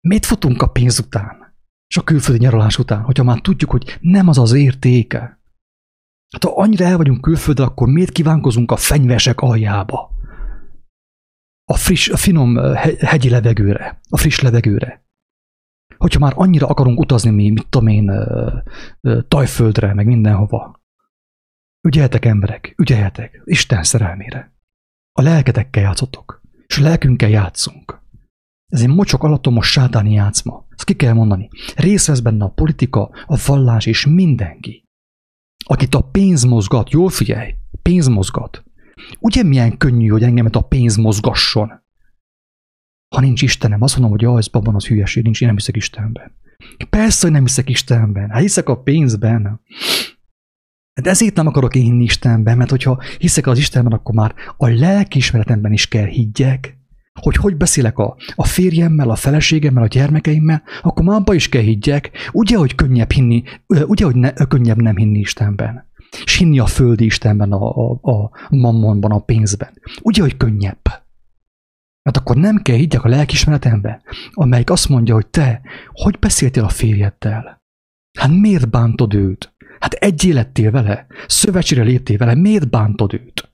Miért 0.00 0.26
futunk 0.26 0.62
a 0.62 0.66
pénz 0.66 0.98
után, 0.98 1.54
és 1.88 1.96
a 1.96 2.04
külföldi 2.04 2.44
nyaralás 2.44 2.78
után, 2.78 3.02
hogyha 3.02 3.24
már 3.24 3.40
tudjuk, 3.40 3.70
hogy 3.70 3.98
nem 4.00 4.28
az 4.28 4.38
az 4.38 4.52
értéke? 4.52 5.40
Hát 6.32 6.44
ha 6.44 6.60
annyira 6.60 6.84
el 6.84 6.96
vagyunk 6.96 7.20
külföldre, 7.20 7.64
akkor 7.64 7.88
miért 7.88 8.12
kívánkozunk 8.12 8.70
a 8.70 8.76
fenyvesek 8.76 9.40
aljába? 9.40 10.14
A 11.72 11.76
friss, 11.76 12.08
a 12.08 12.16
finom 12.16 12.56
hegyi 12.98 13.28
levegőre, 13.28 14.00
a 14.08 14.16
friss 14.16 14.40
levegőre 14.40 15.06
hogyha 15.98 16.20
már 16.20 16.32
annyira 16.36 16.66
akarunk 16.66 17.00
utazni 17.00 17.30
mi, 17.30 17.50
mit 17.50 17.66
tudom 17.68 17.88
én, 17.88 18.12
Tajföldre, 19.28 19.94
meg 19.94 20.06
mindenhova. 20.06 20.80
Ügyeltek 21.88 22.24
emberek, 22.24 22.74
ügyeltek, 22.78 23.42
Isten 23.44 23.82
szerelmére. 23.82 24.54
A 25.12 25.22
lelketekkel 25.22 25.82
játszotok, 25.82 26.42
és 26.66 26.78
a 26.78 26.82
lelkünkkel 26.82 27.28
játszunk. 27.28 28.00
Ez 28.66 28.80
egy 28.80 28.88
mocsok 28.88 29.22
alattomos 29.22 29.70
sátáni 29.70 30.12
játszma. 30.12 30.66
Ezt 30.70 30.84
ki 30.84 30.94
kell 30.94 31.12
mondani. 31.12 31.48
Részt 31.76 32.06
vesz 32.06 32.20
benne 32.20 32.44
a 32.44 32.50
politika, 32.50 33.10
a 33.26 33.42
vallás 33.46 33.86
és 33.86 34.06
mindenki. 34.06 34.84
Akit 35.64 35.94
a 35.94 36.00
pénz 36.00 36.44
mozgat, 36.44 36.90
jól 36.90 37.08
figyelj, 37.08 37.54
pénz 37.82 38.06
mozgat. 38.06 38.64
Ugye 39.20 39.42
milyen 39.42 39.76
könnyű, 39.76 40.08
hogy 40.08 40.22
engemet 40.22 40.56
a 40.56 40.60
pénz 40.60 40.96
mozgasson? 40.96 41.84
Ha 43.14 43.20
nincs 43.20 43.42
Istenem, 43.42 43.82
azt 43.82 43.94
mondom, 43.94 44.12
hogy 44.12 44.22
jaj, 44.22 44.38
ez 44.38 44.48
babban 44.48 44.74
az 44.74 44.86
hülyeség, 44.86 45.22
nincs, 45.22 45.40
én 45.40 45.46
nem 45.46 45.56
hiszek 45.56 45.76
Istenben. 45.76 46.32
Persze, 46.90 47.22
hogy 47.22 47.32
nem 47.32 47.44
hiszek 47.44 47.68
Istenben. 47.68 48.30
Hát 48.30 48.40
hiszek 48.40 48.68
a 48.68 48.82
pénzben. 48.82 49.60
De 51.02 51.10
ezért 51.10 51.34
nem 51.34 51.46
akarok 51.46 51.74
én 51.74 51.82
hinni 51.82 52.02
Istenben, 52.02 52.56
mert 52.56 52.70
hogyha 52.70 53.02
hiszek 53.18 53.46
az 53.46 53.58
Istenben, 53.58 53.92
akkor 53.92 54.14
már 54.14 54.34
a 54.56 54.68
lelkiismeretemben 54.68 55.72
is 55.72 55.88
kell 55.88 56.06
higgyek, 56.06 56.78
hogy 57.20 57.36
hogy 57.36 57.56
beszélek 57.56 57.98
a, 57.98 58.16
a 58.34 58.44
férjemmel, 58.44 59.10
a 59.10 59.16
feleségemmel, 59.16 59.82
a 59.82 59.86
gyermekeimmel, 59.86 60.62
akkor 60.82 61.04
már 61.04 61.16
abba 61.16 61.34
is 61.34 61.48
kell 61.48 61.62
higgyek, 61.62 62.10
ugye, 62.32 62.56
hogy 62.56 62.74
könnyebb 62.74 63.10
hinni, 63.10 63.42
ugye, 63.66 64.04
hogy 64.04 64.16
ne, 64.16 64.32
könnyebb 64.32 64.80
nem 64.80 64.96
hinni 64.96 65.18
Istenben. 65.18 65.88
És 66.24 66.36
hinni 66.36 66.58
a 66.58 66.66
földi 66.66 67.04
Istenben, 67.04 67.52
a, 67.52 67.70
a, 67.70 68.10
a 68.10 68.30
mammonban, 68.50 69.10
a 69.10 69.18
pénzben. 69.18 69.80
Ugye, 70.02 70.22
hogy 70.22 70.36
könnyebb. 70.36 71.04
Mert 72.02 72.16
akkor 72.16 72.36
nem 72.36 72.62
kell 72.62 72.76
higgyek 72.76 73.04
a 73.04 73.08
lelkismeretembe, 73.08 74.02
amelyik 74.30 74.70
azt 74.70 74.88
mondja, 74.88 75.14
hogy 75.14 75.26
te, 75.26 75.60
hogy 75.92 76.18
beszéltél 76.18 76.64
a 76.64 76.68
férjeddel? 76.68 77.62
Hát 78.18 78.30
miért 78.30 78.70
bántod 78.70 79.14
őt? 79.14 79.54
Hát 79.80 79.92
egy 79.92 80.24
élettél 80.24 80.70
vele, 80.70 81.06
szövetségre 81.26 81.84
léptél 81.84 82.16
vele, 82.16 82.34
miért 82.34 82.70
bántod 82.70 83.14
őt? 83.14 83.50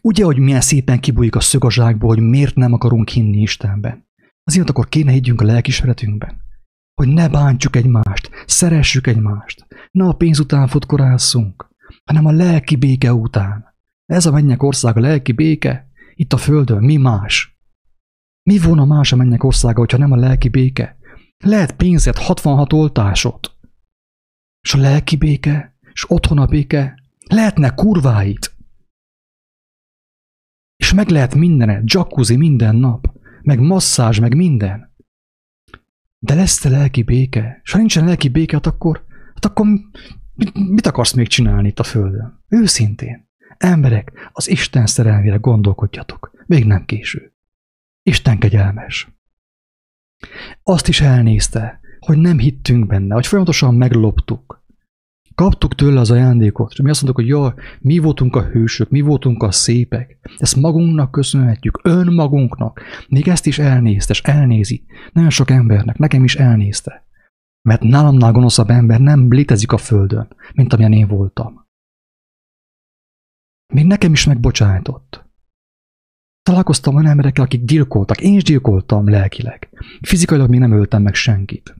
Ugye, 0.00 0.24
hogy 0.24 0.38
milyen 0.38 0.60
szépen 0.60 1.00
kibújik 1.00 1.34
a 1.34 1.40
szög 1.40 1.64
a 1.64 1.70
zsákból, 1.70 2.08
hogy 2.08 2.22
miért 2.22 2.54
nem 2.54 2.72
akarunk 2.72 3.08
hinni 3.08 3.40
Istenben. 3.40 4.08
Azért 4.44 4.70
akkor 4.70 4.88
kéne 4.88 5.10
higgyünk 5.10 5.40
a 5.40 5.44
lelkismeretünkben. 5.44 6.40
Hogy 6.94 7.08
ne 7.08 7.28
bántsuk 7.28 7.76
egymást, 7.76 8.30
szeressük 8.46 9.06
egymást. 9.06 9.66
Ne 9.90 10.04
a 10.04 10.12
pénz 10.12 10.38
után 10.38 10.68
futkorásszunk, 10.68 11.68
hanem 12.04 12.26
a 12.26 12.32
lelki 12.32 12.76
béke 12.76 13.12
után. 13.12 13.74
Ez 14.06 14.26
a 14.26 14.32
mennyek 14.32 14.62
ország 14.62 14.96
a 14.96 15.00
lelki 15.00 15.32
béke, 15.32 15.90
itt 16.14 16.32
a 16.32 16.36
földön 16.36 16.82
mi 16.82 16.96
más? 16.96 17.58
Mi 18.42 18.58
volna 18.58 18.84
más 18.84 19.12
a 19.12 19.16
mennyek 19.16 19.44
országa, 19.44 19.78
hogyha 19.78 19.98
nem 19.98 20.12
a 20.12 20.16
lelki 20.16 20.48
béke? 20.48 20.98
Lehet 21.38 21.76
pénzed 21.76 22.16
66 22.16 22.72
oltásot. 22.72 23.56
És 24.60 24.74
a 24.74 24.78
lelki 24.78 25.16
béke, 25.16 25.78
és 25.92 26.10
otthon 26.10 26.38
a 26.38 26.46
béke, 26.46 26.94
lehetne 27.26 27.74
kurváit. 27.74 28.54
És 30.76 30.92
meg 30.92 31.08
lehet 31.08 31.34
mindenet, 31.34 31.92
jacuzzi 31.92 32.36
minden 32.36 32.76
nap, 32.76 33.12
meg 33.42 33.60
masszázs, 33.60 34.18
meg 34.18 34.36
minden. 34.36 34.89
De 36.22 36.34
lesz-e 36.34 36.68
lelki 36.68 37.02
béke? 37.02 37.60
És 37.62 37.72
ha 37.72 37.78
nincsen 37.78 38.04
lelki 38.04 38.28
béke, 38.28 38.54
hát 38.54 38.66
akkor, 38.66 39.04
hát 39.34 39.44
akkor 39.44 39.66
mit, 40.34 40.54
mit 40.54 40.86
akarsz 40.86 41.12
még 41.12 41.28
csinálni 41.28 41.68
itt 41.68 41.78
a 41.78 41.82
Földön? 41.82 42.44
Őszintén. 42.48 43.28
Emberek, 43.56 44.30
az 44.32 44.48
Isten 44.48 44.86
szerelmére 44.86 45.36
gondolkodjatok, 45.36 46.44
még 46.46 46.66
nem 46.66 46.84
késő. 46.84 47.34
Isten 48.02 48.38
kegyelmes. 48.38 49.08
Azt 50.62 50.88
is 50.88 51.00
elnézte, 51.00 51.80
hogy 51.98 52.18
nem 52.18 52.38
hittünk 52.38 52.86
benne, 52.86 53.14
hogy 53.14 53.26
folyamatosan 53.26 53.74
megloptuk. 53.74 54.59
Kaptuk 55.40 55.74
tőle 55.74 56.00
az 56.00 56.10
ajándékot, 56.10 56.72
és 56.72 56.80
mi 56.80 56.90
azt 56.90 57.02
mondtuk, 57.02 57.24
hogy 57.24 57.34
jó, 57.34 57.48
mi 57.80 57.98
voltunk 57.98 58.36
a 58.36 58.42
hősök, 58.42 58.90
mi 58.90 59.00
voltunk 59.00 59.42
a 59.42 59.50
szépek. 59.50 60.18
Ezt 60.36 60.56
magunknak 60.56 61.10
köszönhetjük, 61.10 61.80
önmagunknak. 61.82 62.80
Még 63.08 63.28
ezt 63.28 63.46
is 63.46 63.58
elnézte, 63.58 64.12
és 64.12 64.20
elnézi. 64.20 64.84
Nagyon 65.12 65.30
sok 65.30 65.50
embernek, 65.50 65.98
nekem 65.98 66.24
is 66.24 66.36
elnézte. 66.36 67.06
Mert 67.68 67.82
nálamnál 67.82 68.32
gonoszabb 68.32 68.70
ember 68.70 69.00
nem 69.00 69.32
létezik 69.32 69.72
a 69.72 69.78
földön, 69.78 70.28
mint 70.54 70.72
amilyen 70.72 70.92
én 70.92 71.08
voltam. 71.08 71.66
Még 73.74 73.86
nekem 73.86 74.12
is 74.12 74.24
megbocsájtott. 74.24 75.24
Találkoztam 76.42 76.94
olyan 76.94 77.10
emberekkel, 77.10 77.44
akik 77.44 77.64
gyilkoltak. 77.64 78.20
Én 78.20 78.34
is 78.34 78.42
gyilkoltam 78.42 79.08
lelkileg. 79.08 79.70
Fizikailag 80.00 80.50
még 80.50 80.60
nem 80.60 80.72
öltem 80.72 81.02
meg 81.02 81.14
senkit. 81.14 81.79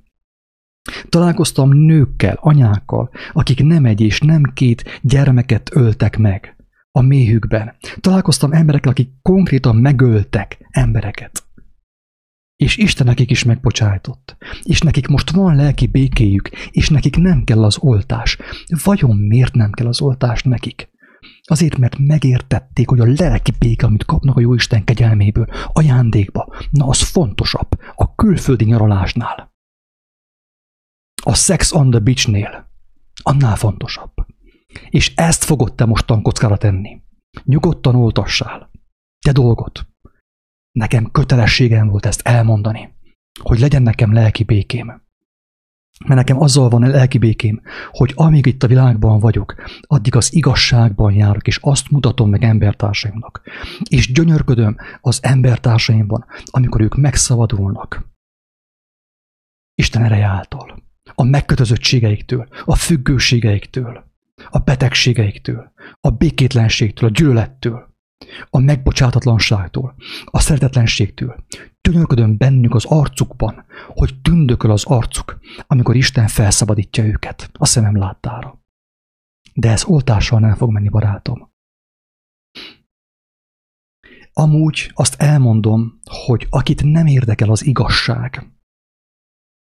Találkoztam 1.09 1.71
nőkkel, 1.73 2.39
anyákkal, 2.41 3.11
akik 3.33 3.63
nem 3.63 3.85
egy 3.85 4.01
és 4.01 4.21
nem 4.21 4.43
két 4.55 5.01
gyermeket 5.03 5.71
öltek 5.73 6.19
meg 6.19 6.57
a 6.91 7.01
méhükben. 7.01 7.75
Találkoztam 8.01 8.53
emberekkel, 8.53 8.91
akik 8.91 9.11
konkrétan 9.23 9.77
megöltek 9.77 10.59
embereket. 10.71 11.45
És 12.57 12.77
Isten 12.77 13.07
nekik 13.07 13.31
is 13.31 13.45
megbocsájtott. 13.45 14.37
És 14.63 14.81
nekik 14.81 15.07
most 15.07 15.31
van 15.31 15.57
lelki 15.57 15.87
békéjük, 15.87 16.51
és 16.71 16.89
nekik 16.89 17.17
nem 17.17 17.45
kell 17.45 17.65
az 17.65 17.79
oltás. 17.79 18.39
Vajon 18.85 19.17
miért 19.17 19.55
nem 19.55 19.71
kell 19.71 19.87
az 19.87 20.01
oltás 20.01 20.43
nekik? 20.43 20.91
Azért, 21.45 21.79
mert 21.79 21.99
megértették, 21.99 22.89
hogy 22.89 23.01
a 23.01 23.13
lelki 23.17 23.53
béke, 23.59 23.87
amit 23.87 24.05
kapnak 24.05 24.37
a 24.37 24.41
Jóisten 24.41 24.85
kegyelméből, 24.85 25.47
ajándékba, 25.73 26.55
na 26.71 26.87
az 26.87 27.03
fontosabb 27.03 27.69
a 27.95 28.15
külföldi 28.15 28.65
nyaralásnál. 28.65 29.50
A 31.23 31.35
sex 31.35 31.73
on 31.73 31.91
the 31.91 31.99
beachnél. 31.99 32.69
Annál 33.23 33.57
fontosabb. 33.57 34.13
És 34.91 35.15
ezt 35.15 35.45
fogod 35.45 35.75
te 35.75 35.85
mostan 35.85 36.23
kockára 36.23 36.57
tenni. 36.57 37.03
Nyugodtan 37.45 37.95
oltassál. 37.95 38.71
Te 39.25 39.33
dolgot. 39.33 39.89
nekem 40.73 41.11
kötelességem 41.11 41.89
volt 41.89 42.07
ezt 42.07 42.21
elmondani, 42.21 42.95
hogy 43.41 43.59
legyen 43.59 43.83
nekem 43.83 44.13
lelki 44.13 44.45
békém. 44.45 44.87
Mert 46.05 46.21
nekem 46.21 46.41
azzal 46.41 46.69
van 46.69 46.89
lelki 46.89 47.19
békém, 47.19 47.63
hogy 47.91 48.13
amíg 48.15 48.47
itt 48.47 48.63
a 48.63 48.67
világban 48.67 49.21
vagyok, 49.21 49.55
addig 49.81 50.17
az 50.17 50.35
igazságban 50.35 51.13
járok, 51.13 51.47
és 51.47 51.59
azt 51.63 51.91
mutatom 51.91 52.31
meg 52.31 52.45
embertársaimnak. 52.45 53.43
És 53.89 54.13
gyönyörködöm 54.13 54.77
az 55.01 55.19
embertársaimban, 55.23 56.25
amikor 56.45 56.81
ők 56.81 56.97
megszabadulnak. 56.97 58.09
Isten 59.75 60.05
ereje 60.05 60.27
által. 60.27 60.90
A 61.21 61.25
megkötözöttségeiktől, 61.25 62.49
a 62.65 62.75
függőségeiktől, 62.75 64.05
a 64.51 64.59
betegségeiktől, 64.59 65.73
a 66.01 66.11
békétlenségtől, 66.11 67.09
a 67.09 67.13
gyűlölettől, 67.13 67.95
a 68.51 68.59
megbocsátatlanságtól, 68.59 69.95
a 70.25 70.41
szeretetlenségtől. 70.41 71.45
Gyönyörködöm 71.81 72.37
bennük 72.37 72.75
az 72.75 72.85
arcukban, 72.85 73.65
hogy 73.87 74.21
tündököl 74.23 74.71
az 74.71 74.85
arcuk, 74.85 75.39
amikor 75.67 75.97
Isten 75.97 76.27
felszabadítja 76.29 77.05
őket 77.05 77.51
a 77.53 77.67
szemem 77.67 77.97
láttára. 77.97 78.65
De 79.55 79.71
ez 79.71 79.85
oltással 79.85 80.41
nem 80.41 80.55
fog 80.55 80.71
menni, 80.71 80.89
barátom. 80.89 81.53
Amúgy 84.33 84.91
azt 84.95 85.21
elmondom, 85.21 86.01
hogy 86.27 86.47
akit 86.51 86.83
nem 86.83 87.07
érdekel 87.07 87.51
az 87.51 87.67
igazság, 87.67 88.60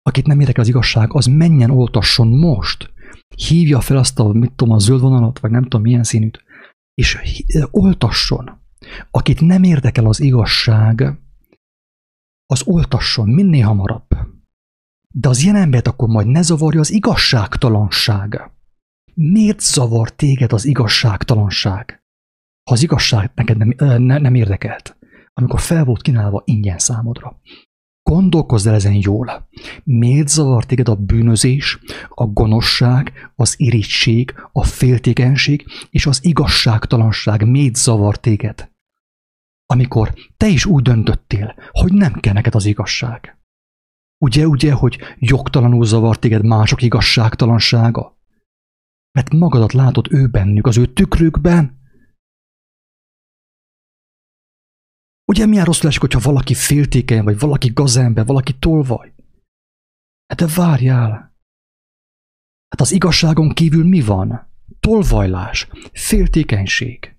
akit 0.08 0.26
nem 0.26 0.40
érdekel 0.40 0.62
az 0.62 0.68
igazság, 0.68 1.12
az 1.12 1.26
menjen 1.26 1.70
oltasson 1.70 2.28
most. 2.28 2.92
Hívja 3.36 3.80
fel 3.80 3.96
azt 3.96 4.18
a, 4.18 4.32
mit 4.32 4.52
tudom, 4.52 4.74
a 4.74 4.78
zöld 4.78 5.00
vonalat, 5.00 5.38
vagy 5.38 5.50
nem 5.50 5.62
tudom 5.62 5.82
milyen 5.82 6.04
színűt, 6.04 6.44
és 6.94 7.18
oltasson. 7.70 8.60
Akit 9.10 9.40
nem 9.40 9.62
érdekel 9.62 10.06
az 10.06 10.20
igazság, 10.20 11.18
az 12.46 12.62
oltasson 12.66 13.28
minél 13.28 13.66
hamarabb. 13.66 14.08
De 15.14 15.28
az 15.28 15.42
ilyen 15.42 15.56
embert 15.56 15.86
akkor 15.86 16.08
majd 16.08 16.26
ne 16.26 16.42
zavarja 16.42 16.80
az 16.80 16.90
igazságtalanság. 16.90 18.50
Miért 19.14 19.60
zavar 19.60 20.10
téged 20.10 20.52
az 20.52 20.64
igazságtalanság? 20.64 22.02
Ha 22.64 22.72
az 22.72 22.82
igazság 22.82 23.30
neked 23.34 23.56
nem, 23.56 24.02
ne, 24.02 24.18
nem 24.18 24.34
érdekelt, 24.34 24.96
amikor 25.32 25.60
fel 25.60 25.84
volt 25.84 26.02
kínálva 26.02 26.42
ingyen 26.44 26.78
számodra. 26.78 27.40
Gondolkozz 28.10 28.66
el 28.66 28.74
ezen 28.74 28.98
jól. 29.00 29.48
Miért 29.84 30.28
zavar 30.28 30.64
téged 30.64 30.88
a 30.88 30.94
bűnözés, 30.94 31.78
a 32.08 32.26
gonoszság, 32.26 33.12
az 33.36 33.54
irigység, 33.56 34.34
a 34.52 34.64
féltékenység 34.64 35.66
és 35.90 36.06
az 36.06 36.24
igazságtalanság 36.24 37.48
miért 37.48 37.74
zavar 37.74 38.18
téged? 38.18 38.70
Amikor 39.66 40.14
te 40.36 40.46
is 40.46 40.66
úgy 40.66 40.82
döntöttél, 40.82 41.54
hogy 41.70 41.92
nem 41.92 42.12
kell 42.12 42.32
neked 42.32 42.54
az 42.54 42.64
igazság. 42.64 43.38
Ugye, 44.18 44.46
ugye, 44.46 44.72
hogy 44.72 44.98
jogtalanul 45.18 45.84
zavar 45.84 46.18
téged 46.18 46.44
mások 46.44 46.82
igazságtalansága? 46.82 48.18
Mert 49.12 49.32
magadat 49.32 49.72
látod 49.72 50.06
ő 50.10 50.26
bennük, 50.26 50.66
az 50.66 50.78
ő 50.78 50.86
tükrükben, 50.86 51.78
Ugye 55.24 55.46
milyen 55.46 55.64
rosszul 55.64 55.88
esik, 55.88 56.00
hogyha 56.00 56.20
valaki 56.20 56.54
féltékeny, 56.54 57.22
vagy 57.24 57.38
valaki 57.38 57.70
gazember, 57.72 58.26
valaki 58.26 58.58
tolvaj? 58.58 59.14
Hát 60.26 60.38
de 60.38 60.46
várjál! 60.54 61.12
Hát 62.68 62.80
az 62.80 62.92
igazságon 62.92 63.48
kívül 63.48 63.84
mi 63.84 64.00
van? 64.00 64.52
Tolvajlás, 64.80 65.68
féltékenység, 65.92 67.16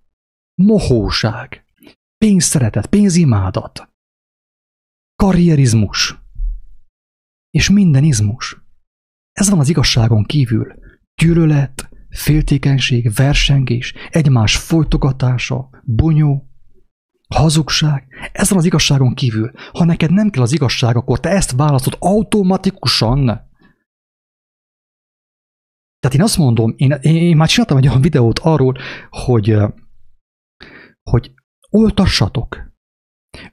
mohóság, 0.62 1.66
pénzszeretet, 2.18 2.88
pénzimádat, 2.88 3.94
karrierizmus, 5.16 6.16
és 7.50 7.70
minden 7.70 8.04
izmus. 8.04 8.58
Ez 9.32 9.50
van 9.50 9.60
az 9.60 9.70
igazságon 9.70 10.24
kívül. 10.24 10.76
Gyűlölet, 11.22 11.90
féltékenység, 12.10 13.14
versengés, 13.14 13.94
egymás 14.10 14.58
folytogatása, 14.58 15.70
bunyó, 15.84 16.50
Hazugság? 17.28 18.08
Ez 18.32 18.50
van 18.50 18.58
az 18.58 18.66
igazságon 18.66 19.14
kívül. 19.14 19.52
Ha 19.74 19.86
neked 19.86 20.12
nem 20.12 20.30
kell 20.30 20.42
az 20.44 20.54
igazság, 20.54 20.96
akkor 20.96 21.20
te 21.20 21.30
ezt 21.30 21.52
választod 21.52 21.96
automatikusan. 22.00 23.26
Tehát 26.00 26.16
én 26.18 26.22
azt 26.22 26.38
mondom, 26.38 26.74
én, 26.78 26.92
én 27.02 27.38
már 27.38 27.48
csináltam 27.48 27.78
egy 27.78 27.88
olyan 27.88 28.02
videót 28.02 28.40
arról, 28.40 28.78
hogy, 29.10 29.58
hogy 31.10 31.34
oltassatok. 31.70 32.74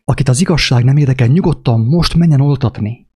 Akit 0.04 0.28
az 0.28 0.40
igazság 0.40 0.84
nem 0.84 0.96
érdekel, 0.96 1.26
nyugodtan 1.26 1.80
most 1.80 2.14
menjen 2.14 2.40
oltatni. 2.40 3.10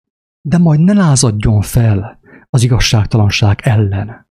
De 0.42 0.58
majd 0.58 0.80
ne 0.80 0.94
lázadjon 0.94 1.62
fel 1.62 2.20
az 2.50 2.64
igazságtalanság 2.64 3.60
ellen. 3.64 4.30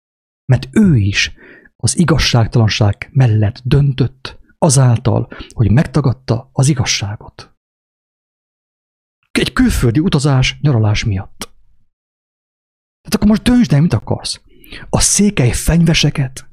Mert 0.45 0.67
ő 0.71 0.95
is 0.95 1.33
az 1.75 1.97
igazságtalanság 1.97 3.09
mellett 3.13 3.61
döntött, 3.63 4.38
azáltal, 4.59 5.27
hogy 5.53 5.71
megtagadta 5.71 6.49
az 6.53 6.67
igazságot. 6.67 7.53
Egy 9.31 9.53
külföldi 9.53 9.99
utazás, 9.99 10.57
nyaralás 10.61 11.03
miatt. 11.03 11.37
Tehát 13.01 13.15
akkor 13.15 13.27
most 13.27 13.43
döntsd 13.43 13.73
el, 13.73 13.81
mit 13.81 13.93
akarsz. 13.93 14.41
A 14.89 14.99
székely 14.99 15.51
fenyveseket, 15.51 16.49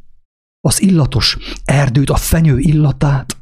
az 0.61 0.83
illatos 0.83 1.38
erdőt, 1.64 2.11
a 2.11 2.16
fenyő 2.16 2.59
illatát, 2.59 3.37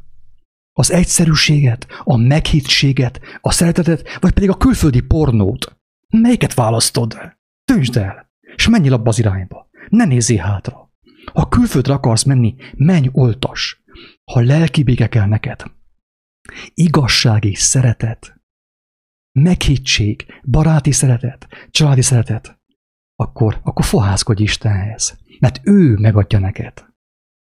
az 0.77 0.91
egyszerűséget, 0.91 1.87
a 2.03 2.17
meghittséget, 2.17 3.19
a 3.41 3.51
szeretetet, 3.51 4.17
vagy 4.19 4.31
pedig 4.31 4.49
a 4.49 4.57
külföldi 4.57 5.01
pornót. 5.01 5.77
Melyiket 6.09 6.53
választod? 6.53 7.17
Döntsd 7.65 7.97
el, 7.97 8.29
és 8.55 8.67
menj 8.67 8.89
abba 8.89 9.09
az 9.09 9.19
irányba. 9.19 9.69
Ne 9.89 10.05
nézzél 10.05 10.41
hátra. 10.41 10.93
Ha 11.33 11.49
külföldre 11.49 11.93
akarsz 11.93 12.23
menni, 12.23 12.55
menj 12.75 13.09
oltas 13.11 13.83
ha 14.31 14.41
lelki 14.41 14.83
béke 14.83 15.09
kell 15.09 15.27
neked, 15.27 15.63
igazság 16.73 17.43
és 17.43 17.59
szeretet, 17.59 18.41
meghittség, 19.39 20.25
baráti 20.43 20.91
szeretet, 20.91 21.47
családi 21.71 22.01
szeretet, 22.01 22.59
akkor, 23.15 23.59
akkor 23.63 23.85
fohászkodj 23.85 24.43
Istenhez, 24.43 25.17
mert 25.39 25.59
ő 25.63 25.95
megadja 25.97 26.39
neked. 26.39 26.85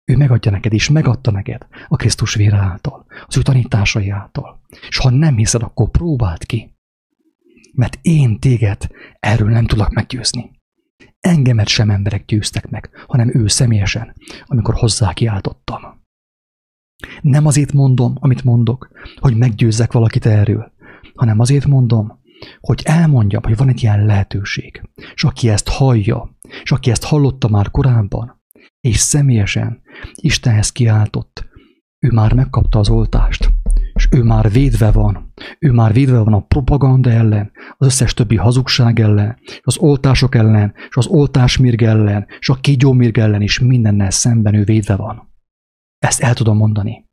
Ő 0.04 0.16
megadja 0.16 0.50
neked, 0.50 0.72
és 0.72 0.88
megadta 0.88 1.30
neked 1.30 1.66
a 1.88 1.96
Krisztus 1.96 2.34
vére 2.34 2.56
által, 2.56 3.06
az 3.26 3.36
ő 3.36 3.42
tanításai 3.42 4.10
által. 4.10 4.60
És 4.88 4.98
ha 4.98 5.10
nem 5.10 5.36
hiszed, 5.36 5.62
akkor 5.62 5.90
próbáld 5.90 6.46
ki. 6.46 6.76
Mert 7.74 7.98
én 8.02 8.40
téged 8.40 8.88
erről 9.20 9.50
nem 9.50 9.66
tudok 9.66 9.90
meggyőzni. 9.90 10.50
Engemet 11.20 11.68
sem 11.68 11.90
emberek 11.90 12.24
győztek 12.24 12.68
meg, 12.68 12.90
hanem 13.06 13.30
ő 13.34 13.46
személyesen, 13.46 14.14
amikor 14.44 14.74
hozzá 14.74 15.12
kiáltottam. 15.12 16.01
Nem 17.20 17.46
azért 17.46 17.72
mondom, 17.72 18.16
amit 18.20 18.44
mondok, 18.44 18.90
hogy 19.16 19.36
meggyőzzek 19.36 19.92
valakit 19.92 20.26
erről, 20.26 20.72
hanem 21.14 21.40
azért 21.40 21.66
mondom, 21.66 22.20
hogy 22.60 22.82
elmondjam, 22.84 23.42
hogy 23.42 23.56
van 23.56 23.68
egy 23.68 23.82
ilyen 23.82 24.06
lehetőség. 24.06 24.82
És 25.14 25.24
aki 25.24 25.48
ezt 25.48 25.68
hallja, 25.68 26.36
és 26.62 26.72
aki 26.72 26.90
ezt 26.90 27.04
hallotta 27.04 27.48
már 27.48 27.70
korábban, 27.70 28.40
és 28.80 28.96
személyesen 28.96 29.82
Istenhez 30.14 30.72
kiáltott, 30.72 31.50
ő 31.98 32.10
már 32.10 32.32
megkapta 32.32 32.78
az 32.78 32.88
oltást, 32.88 33.50
és 33.94 34.08
ő 34.10 34.22
már 34.22 34.50
védve 34.50 34.90
van. 34.90 35.32
Ő 35.58 35.72
már 35.72 35.92
védve 35.92 36.18
van 36.18 36.32
a 36.32 36.40
propaganda 36.40 37.10
ellen, 37.10 37.50
az 37.76 37.86
összes 37.86 38.14
többi 38.14 38.36
hazugság 38.36 39.00
ellen, 39.00 39.38
az 39.60 39.78
oltások 39.78 40.34
ellen, 40.34 40.74
és 40.88 40.96
az 40.96 41.06
oltásmirg 41.06 41.82
ellen, 41.82 42.26
és 42.38 42.48
a 42.48 42.54
kígyómirg 42.54 43.18
ellen 43.18 43.42
is 43.42 43.58
mindennel 43.58 44.10
szemben 44.10 44.54
ő 44.54 44.64
védve 44.64 44.96
van. 44.96 45.31
Ezt 46.02 46.20
el 46.20 46.34
tudom 46.34 46.56
mondani. 46.56 47.06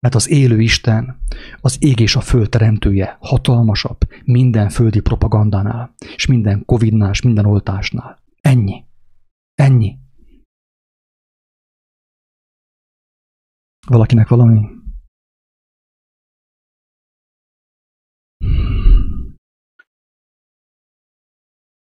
Mert 0.00 0.14
az 0.14 0.30
élő 0.30 0.60
Isten, 0.60 1.20
az 1.60 1.76
ég 1.82 2.00
és 2.00 2.16
a 2.16 2.20
föld 2.20 2.48
teremtője 2.48 3.16
hatalmasabb 3.20 3.98
minden 4.24 4.68
földi 4.68 5.00
propagandánál, 5.00 5.94
és 6.14 6.26
minden 6.26 6.64
Covidnál, 6.64 7.10
és 7.10 7.22
minden 7.22 7.46
oltásnál. 7.46 8.22
Ennyi. 8.40 8.84
Ennyi. 9.54 9.98
Valakinek 13.86 14.28
valami? 14.28 14.68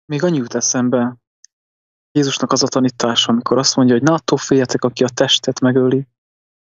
Még 0.04 0.22
annyi 0.22 0.36
jut 0.36 0.54
eszembe 0.54 1.18
Jézusnak 2.16 2.52
az 2.52 2.62
a 2.62 2.66
tanítása, 2.66 3.32
amikor 3.32 3.58
azt 3.58 3.76
mondja, 3.76 3.94
hogy 3.94 4.04
ne 4.04 4.12
attól 4.12 4.38
féljetek, 4.38 4.84
aki 4.84 5.04
a 5.04 5.08
testet 5.08 5.60
megöli, 5.60 6.06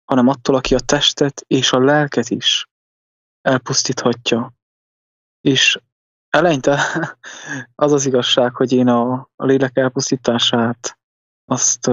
hanem 0.07 0.29
attól, 0.29 0.55
aki 0.55 0.75
a 0.75 0.81
testet 0.81 1.45
és 1.47 1.73
a 1.73 1.79
lelket 1.79 2.29
is 2.31 2.69
elpusztíthatja. 3.43 4.55
És 5.41 5.81
eleinte 6.31 6.81
az 7.75 7.93
az 7.93 8.07
igazság, 8.07 8.55
hogy 8.55 8.73
én 8.73 8.89
a, 8.89 9.29
lélek 9.37 9.77
elpusztítását 9.77 10.99
azt 11.45 11.91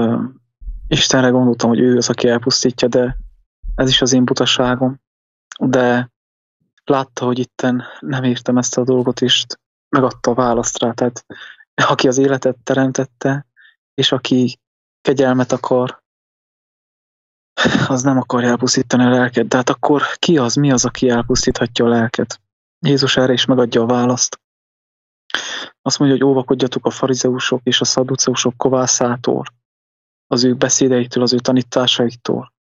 Istenre 0.87 1.29
gondoltam, 1.29 1.69
hogy 1.69 1.79
ő 1.79 1.97
az, 1.97 2.09
aki 2.09 2.27
elpusztítja, 2.27 2.87
de 2.87 3.17
ez 3.75 3.89
is 3.89 4.01
az 4.01 4.13
én 4.13 4.25
butaságom. 4.25 5.01
De 5.59 6.11
látta, 6.83 7.25
hogy 7.25 7.39
itten 7.39 7.83
nem 7.99 8.23
értem 8.23 8.57
ezt 8.57 8.77
a 8.77 8.83
dolgot, 8.83 9.21
és 9.21 9.45
megadta 9.89 10.31
a 10.31 10.33
választ 10.33 10.79
rá. 10.79 10.91
Tehát 10.91 11.25
aki 11.73 12.07
az 12.07 12.17
életet 12.17 12.57
teremtette, 12.63 13.47
és 13.93 14.11
aki 14.11 14.59
kegyelmet 15.01 15.51
akar, 15.51 16.02
az 17.87 18.03
nem 18.03 18.17
akarja 18.17 18.49
elpusztítani 18.49 19.03
a 19.03 19.09
lelket. 19.09 19.47
De 19.47 19.57
hát 19.57 19.69
akkor 19.69 20.03
ki 20.15 20.37
az, 20.37 20.55
mi 20.55 20.71
az, 20.71 20.85
aki 20.85 21.09
elpusztíthatja 21.09 21.85
a 21.85 21.87
lelket? 21.87 22.41
Jézus 22.79 23.17
erre 23.17 23.33
is 23.33 23.45
megadja 23.45 23.81
a 23.81 23.85
választ. 23.85 24.41
Azt 25.81 25.99
mondja, 25.99 26.17
hogy 26.17 26.27
óvakodjatok 26.27 26.85
a 26.85 26.89
farizeusok 26.89 27.59
és 27.63 27.81
a 27.81 27.85
szaduceusok 27.85 28.57
kovászától, 28.57 29.43
az 30.27 30.43
ő 30.43 30.53
beszédeitől, 30.53 31.23
az 31.23 31.33
ő 31.33 31.37
tanításaiktól. 31.37 32.53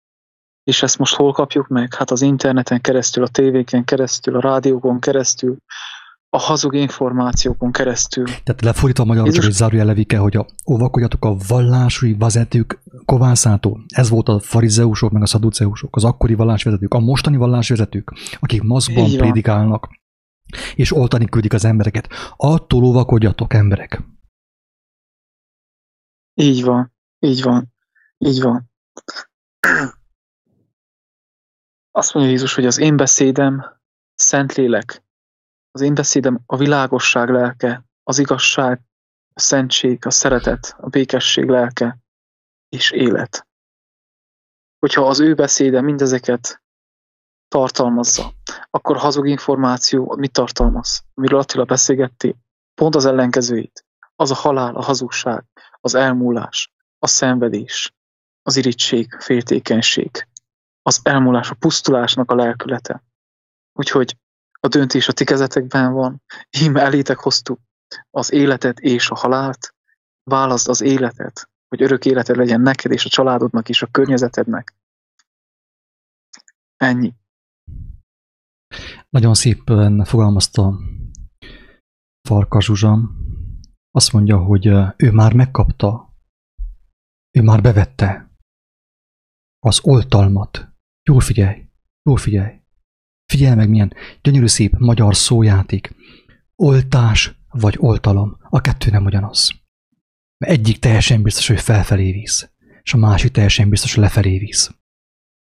És 0.64 0.82
ezt 0.82 0.98
most 0.98 1.14
hol 1.14 1.32
kapjuk 1.32 1.66
meg? 1.66 1.94
Hát 1.94 2.10
az 2.10 2.22
interneten 2.22 2.80
keresztül, 2.80 3.24
a 3.24 3.28
tévéken 3.28 3.84
keresztül, 3.84 4.36
a 4.36 4.40
rádiókon 4.40 5.00
keresztül, 5.00 5.56
a 6.34 6.38
hazug 6.38 6.74
információkon 6.74 7.72
keresztül. 7.72 8.24
Tehát 8.24 8.60
lefordítva 8.60 9.02
a 9.02 9.06
magyar, 9.06 9.26
Jézus... 9.26 9.56
csak 9.56 9.72
egy 9.72 9.84
levike, 9.84 10.18
hogy 10.18 10.36
a, 10.36 10.46
óvakodjatok 10.70 11.24
a 11.24 11.36
vallásúi 11.48 12.14
vezetők 12.14 12.78
kovászától. 13.04 13.84
Ez 13.88 14.08
volt 14.08 14.28
a 14.28 14.40
farizeusok, 14.40 15.10
meg 15.10 15.22
a 15.22 15.26
szaduceusok, 15.26 15.96
az 15.96 16.04
akkori 16.04 16.34
vallásvezetők, 16.34 16.94
a 16.94 16.98
mostani 16.98 17.36
vallásvezetők, 17.36 18.12
akik 18.40 18.62
maszkban 18.62 19.10
prédikálnak, 19.16 19.88
és 20.74 20.92
oltani 20.92 21.24
küldik 21.24 21.52
az 21.52 21.64
embereket. 21.64 22.08
Attól 22.36 22.84
óvakodjatok, 22.84 23.54
emberek. 23.54 24.02
Így 26.34 26.64
van, 26.64 26.92
így 27.18 27.42
van, 27.42 27.72
így 28.18 28.42
van. 28.42 28.70
Azt 31.90 32.14
mondja 32.14 32.32
Jézus, 32.32 32.54
hogy 32.54 32.66
az 32.66 32.78
én 32.78 32.96
beszédem 32.96 33.80
Szentlélek. 34.14 35.02
Az 35.74 35.80
én 35.80 35.94
beszédem 35.94 36.40
a 36.46 36.56
világosság 36.56 37.28
lelke, 37.28 37.84
az 38.02 38.18
igazság, 38.18 38.80
a 39.34 39.40
szentség, 39.40 40.06
a 40.06 40.10
szeretet, 40.10 40.76
a 40.78 40.88
békesség 40.88 41.48
lelke 41.48 41.98
és 42.68 42.90
élet. 42.90 43.46
Hogyha 44.78 45.06
az 45.06 45.20
ő 45.20 45.34
beszéde 45.34 45.80
mindezeket 45.80 46.62
tartalmazza, 47.48 48.32
akkor 48.70 48.96
hazug 48.96 49.28
információ 49.28 50.14
mit 50.16 50.32
tartalmaz? 50.32 51.04
Amiről 51.14 51.38
Attila 51.38 51.64
beszélgetti, 51.64 52.36
pont 52.74 52.94
az 52.94 53.04
ellenkezőit. 53.04 53.86
Az 54.16 54.30
a 54.30 54.34
halál, 54.34 54.74
a 54.74 54.82
hazugság, 54.82 55.44
az 55.80 55.94
elmúlás, 55.94 56.72
a 56.98 57.06
szenvedés, 57.06 57.94
az 58.42 58.56
irítség, 58.56 59.12
féltékenység, 59.20 60.28
az 60.82 61.00
elmúlás, 61.02 61.50
a 61.50 61.54
pusztulásnak 61.54 62.30
a 62.30 62.34
lelkülete. 62.34 63.04
Úgyhogy 63.72 64.16
a 64.66 64.68
döntés 64.68 65.08
a 65.08 65.12
ti 65.12 65.24
kezetekben 65.24 65.92
van, 65.92 66.22
íme 66.60 66.80
elétek 66.80 67.18
hoztuk 67.18 67.60
az 68.10 68.32
életet 68.32 68.78
és 68.78 69.10
a 69.10 69.14
halált, 69.14 69.74
válaszd 70.30 70.68
az 70.68 70.80
életet, 70.80 71.50
hogy 71.68 71.82
örök 71.82 72.04
életed 72.04 72.36
legyen 72.36 72.60
neked 72.60 72.92
és 72.92 73.04
a 73.04 73.08
családodnak 73.08 73.68
és 73.68 73.82
a 73.82 73.86
környezetednek. 73.86 74.74
Ennyi. 76.76 77.14
Nagyon 79.08 79.34
szépen 79.34 80.04
fogalmazta 80.04 80.78
Farka 82.28 82.60
Zsuzsa. 82.60 82.98
Azt 83.90 84.12
mondja, 84.12 84.38
hogy 84.38 84.66
ő 84.96 85.10
már 85.12 85.32
megkapta, 85.32 86.14
ő 87.30 87.42
már 87.42 87.62
bevette 87.62 88.30
az 89.58 89.80
oltalmat. 89.82 90.68
Jól 91.02 91.20
figyelj, 91.20 91.68
jól 92.02 92.16
figyelj. 92.16 92.61
Figyelj 93.32 93.54
meg, 93.54 93.68
milyen 93.68 93.92
gyönyörű 94.22 94.46
szép 94.46 94.76
magyar 94.78 95.16
szójáték. 95.16 95.94
Oltás 96.56 97.34
vagy 97.50 97.76
oltalom, 97.78 98.36
a 98.50 98.60
kettő 98.60 98.90
nem 98.90 99.04
ugyanaz. 99.04 99.52
Mert 100.38 100.52
egyik 100.52 100.78
teljesen 100.78 101.22
biztos, 101.22 101.46
hogy 101.46 101.60
felfelé 101.60 102.12
visz, 102.12 102.50
és 102.82 102.94
a 102.94 102.96
másik 102.96 103.30
teljesen 103.30 103.68
biztos, 103.68 103.94
hogy 103.94 104.02
lefelé 104.02 104.38
visz. 104.38 104.70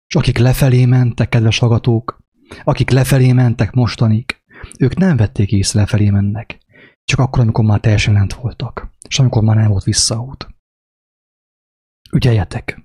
És 0.08 0.16
akik 0.16 0.38
lefelé 0.38 0.86
mentek, 0.86 1.30
kedves 1.30 1.60
hallgatók, 1.60 2.24
akik 2.64 2.90
lefelé 2.90 3.32
mentek 3.32 3.72
mostanig, 3.72 4.44
ők 4.80 4.96
nem 4.96 5.18
vették 5.18 5.52
észre 5.52 5.80
lefelé 5.80 6.10
mennek, 6.10 6.58
csak 7.04 7.20
akkor, 7.20 7.40
amikor 7.40 7.66
már 7.66 7.80
teljesen 7.80 8.14
lent 8.14 8.34
voltak, 8.34 8.90
és 9.08 9.20
amikor 9.20 9.44
már 9.44 9.56
nem 9.56 9.70
volt 9.70 9.84
visszaút. 9.84 10.48
Ügyeljetek! 12.12 12.85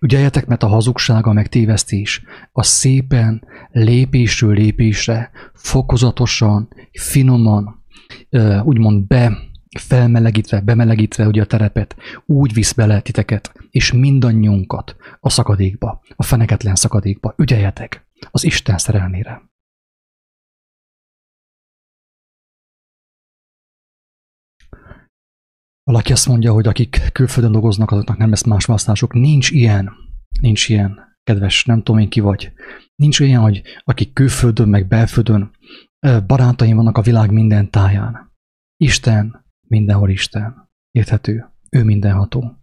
Ügyeljetek, 0.00 0.46
mert 0.46 0.62
a 0.62 0.66
hazugság, 0.66 1.26
a 1.26 1.32
megtévesztés, 1.32 2.22
a 2.52 2.62
szépen, 2.62 3.44
lépésről 3.70 4.54
lépésre, 4.54 5.30
fokozatosan, 5.54 6.68
finoman, 6.92 7.84
úgymond 8.62 9.06
be, 9.06 9.38
felmelegítve, 9.78 10.60
bemelegítve 10.60 11.26
ugye 11.26 11.42
a 11.42 11.46
terepet, 11.46 11.96
úgy 12.26 12.52
visz 12.52 12.72
bele 12.72 13.00
titeket, 13.00 13.52
és 13.70 13.92
mindannyiunkat 13.92 14.96
a 15.20 15.30
szakadékba, 15.30 16.00
a 16.16 16.22
feneketlen 16.22 16.74
szakadékba. 16.74 17.34
Ügyeljetek 17.38 18.06
az 18.30 18.44
Isten 18.44 18.78
szerelmére. 18.78 19.42
Valaki 25.90 26.12
azt 26.12 26.28
mondja, 26.28 26.52
hogy 26.52 26.66
akik 26.66 27.08
külföldön 27.12 27.52
dolgoznak, 27.52 27.90
azoknak 27.90 28.16
nem 28.16 28.28
lesz 28.28 28.44
más 28.44 28.64
választásuk. 28.64 29.12
Nincs 29.12 29.50
ilyen. 29.50 29.92
Nincs 30.40 30.68
ilyen. 30.68 30.98
Kedves, 31.22 31.64
nem 31.64 31.82
tudom 31.82 32.00
én 32.00 32.08
ki 32.08 32.20
vagy. 32.20 32.52
Nincs 32.94 33.20
olyan, 33.20 33.42
hogy 33.42 33.62
akik 33.84 34.12
külföldön, 34.12 34.68
meg 34.68 34.88
belföldön 34.88 35.50
barátaim 36.26 36.76
vannak 36.76 36.98
a 36.98 37.02
világ 37.02 37.30
minden 37.30 37.70
táján. 37.70 38.32
Isten, 38.76 39.44
mindenhol 39.68 40.10
Isten. 40.10 40.70
Érthető. 40.90 41.46
Ő 41.70 41.84
mindenható. 41.84 42.56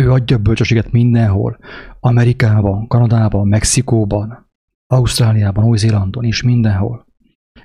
Ő 0.00 0.12
adja 0.12 0.38
bölcsességet 0.38 0.92
mindenhol. 0.92 1.58
Amerikában, 2.00 2.86
Kanadában, 2.86 3.48
Mexikóban, 3.48 4.50
Ausztráliában, 4.86 5.64
Új-Zélandon 5.64 6.24
és 6.24 6.42
mindenhol. 6.42 7.06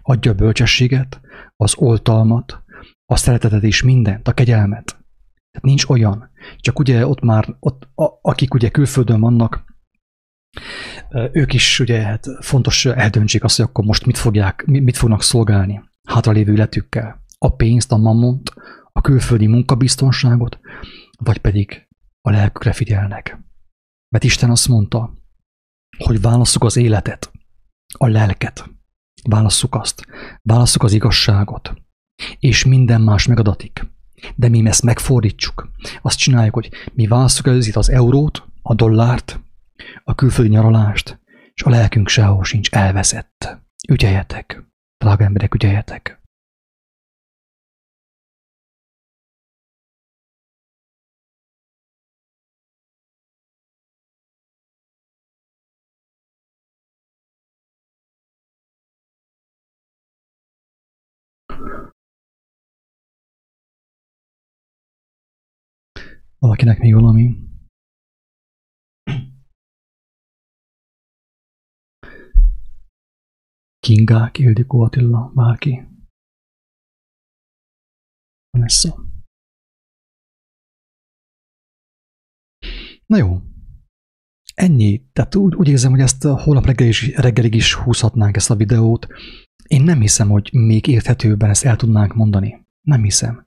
Adja 0.02 0.34
bölcsességet, 0.34 1.22
az 1.56 1.76
oltalmat, 1.78 2.64
a 3.06 3.16
szeretetet 3.16 3.64
és 3.64 3.84
mindent, 3.84 4.28
a 4.28 4.34
kegyelmet. 4.34 4.86
Tehát 4.86 5.62
nincs 5.62 5.86
olyan. 5.86 6.30
Csak 6.58 6.80
ugye 6.80 7.08
ott 7.08 7.22
már, 7.22 7.56
ott, 7.60 7.90
a, 7.96 8.20
akik 8.22 8.54
ugye 8.54 8.70
külföldön 8.70 9.20
vannak, 9.20 9.64
ők 11.32 11.54
is 11.54 11.80
ugye 11.80 12.02
hát 12.02 12.26
fontos 12.40 12.86
eldöntsék 12.86 13.44
azt, 13.44 13.56
hogy 13.56 13.66
akkor 13.66 13.86
most 13.86 14.06
mit, 14.06 14.18
fogják, 14.18 14.66
mit 14.66 14.98
fognak 14.98 15.22
szolgálni 15.22 15.84
hátralévő 16.08 16.54
életükkel. 16.54 17.24
A 17.38 17.56
pénzt, 17.56 17.92
a 17.92 17.98
mammont, 17.98 18.54
a 18.92 19.02
külföldi 19.02 19.48
munkabiztonságot, 19.48 20.60
vagy 21.18 21.38
pedig 21.38 21.88
a 22.22 22.30
lelkükre 22.32 22.74
figyelnek. 22.74 23.40
Mert 24.10 24.24
Isten 24.24 24.50
azt 24.50 24.68
mondta, 24.68 25.14
hogy 25.98 26.22
válasszuk 26.22 26.64
az 26.64 26.76
életet, 26.76 27.32
a 27.98 28.08
lelket, 28.08 28.70
válasszuk 29.30 29.76
azt, 29.76 30.06
válasszuk 30.42 30.84
az 30.84 30.94
igazságot, 30.94 31.74
és 32.40 32.66
minden 32.66 33.02
más 33.02 33.28
megadatik. 33.28 33.86
De 34.36 34.50
mi 34.50 34.68
ezt 34.68 34.84
megfordítsuk. 34.84 35.70
Azt 36.02 36.18
csináljuk, 36.18 36.54
hogy 36.54 36.70
mi 36.94 37.08
választjuk 37.08 37.56
az, 37.56 37.72
az 37.74 37.90
eurót, 37.90 38.44
a 38.62 38.74
dollárt, 38.74 39.40
a 40.04 40.16
külföldi 40.16 40.52
nyaralást, 40.52 41.20
és 41.54 41.64
a 41.64 41.70
lelkünk 41.70 42.08
sehol 42.08 42.44
sincs 42.44 42.70
elveszett. 42.70 43.58
Ügyeljetek, 43.90 44.64
drága 44.98 45.24
emberek, 45.24 45.54
ügyeljetek. 45.54 46.20
Valakinek 66.40 66.80
még 66.80 66.94
valami? 66.94 67.44
Kingák, 73.80 74.38
Ildikó 74.38 74.82
Attila, 74.82 75.32
bárki. 75.36 75.88
Vanessa. 78.50 79.06
Na 83.06 83.18
jó. 83.18 83.42
Ennyi. 84.56 85.10
Tehát 85.14 85.36
úgy, 85.36 85.56
úgy 85.56 85.68
érzem, 85.68 85.92
hogy 85.92 86.00
ezt 86.00 86.24
holnap 86.24 86.66
reggel 86.66 86.88
is, 86.88 87.16
reggelig 87.16 87.54
is 87.56 87.74
húzhatnánk 87.74 88.36
ezt 88.36 88.50
a 88.50 88.56
videót. 88.56 89.08
Én 89.68 89.84
nem 89.84 90.00
hiszem, 90.00 90.30
hogy 90.30 90.50
még 90.54 90.88
érthetőben 90.88 91.50
ezt 91.50 91.66
el 91.66 91.76
tudnánk 91.76 92.14
mondani. 92.14 92.66
Nem 92.82 93.04
hiszem. 93.04 93.46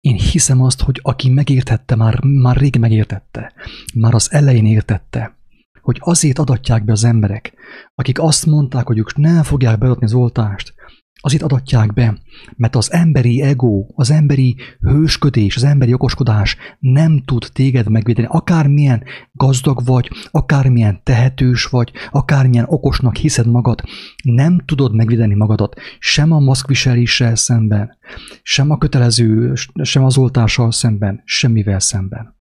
Én 0.00 0.16
hiszem 0.16 0.62
azt, 0.62 0.80
hogy 0.80 1.00
aki 1.02 1.28
megértette, 1.28 1.94
már, 1.94 2.24
már 2.24 2.56
rég 2.56 2.76
megértette, 2.76 3.52
már 3.94 4.14
az 4.14 4.32
elején 4.32 4.66
értette, 4.66 5.36
hogy 5.82 5.96
azért 6.00 6.38
adatják 6.38 6.84
be 6.84 6.92
az 6.92 7.04
emberek, 7.04 7.54
akik 7.94 8.20
azt 8.20 8.46
mondták, 8.46 8.86
hogy 8.86 8.98
ők 8.98 9.16
nem 9.16 9.42
fogják 9.42 9.78
beadni 9.78 10.04
az 10.04 10.14
oltást, 10.14 10.74
azért 11.20 11.42
adatják 11.42 11.92
be, 11.92 12.18
mert 12.56 12.76
az 12.76 12.92
emberi 12.92 13.42
ego, 13.42 13.86
az 13.94 14.10
emberi 14.10 14.56
hősködés, 14.80 15.56
az 15.56 15.64
emberi 15.64 15.92
okoskodás 15.92 16.56
nem 16.78 17.22
tud 17.24 17.48
téged 17.52 17.88
megvédeni. 17.90 18.26
Akármilyen 18.30 19.04
gazdag 19.32 19.84
vagy, 19.84 20.10
akármilyen 20.30 21.00
tehetős 21.02 21.64
vagy, 21.64 21.92
akármilyen 22.10 22.66
okosnak 22.68 23.16
hiszed 23.16 23.46
magad, 23.46 23.82
nem 24.22 24.58
tudod 24.64 24.94
megvédeni 24.94 25.34
magadat 25.34 25.80
sem 25.98 26.32
a 26.32 26.38
maszkviseléssel 26.38 27.34
szemben, 27.34 27.98
sem 28.42 28.70
a 28.70 28.78
kötelező, 28.78 29.52
sem 29.82 30.04
az 30.04 30.18
oltással 30.18 30.72
szemben, 30.72 31.22
semmivel 31.24 31.80
szemben. 31.80 32.38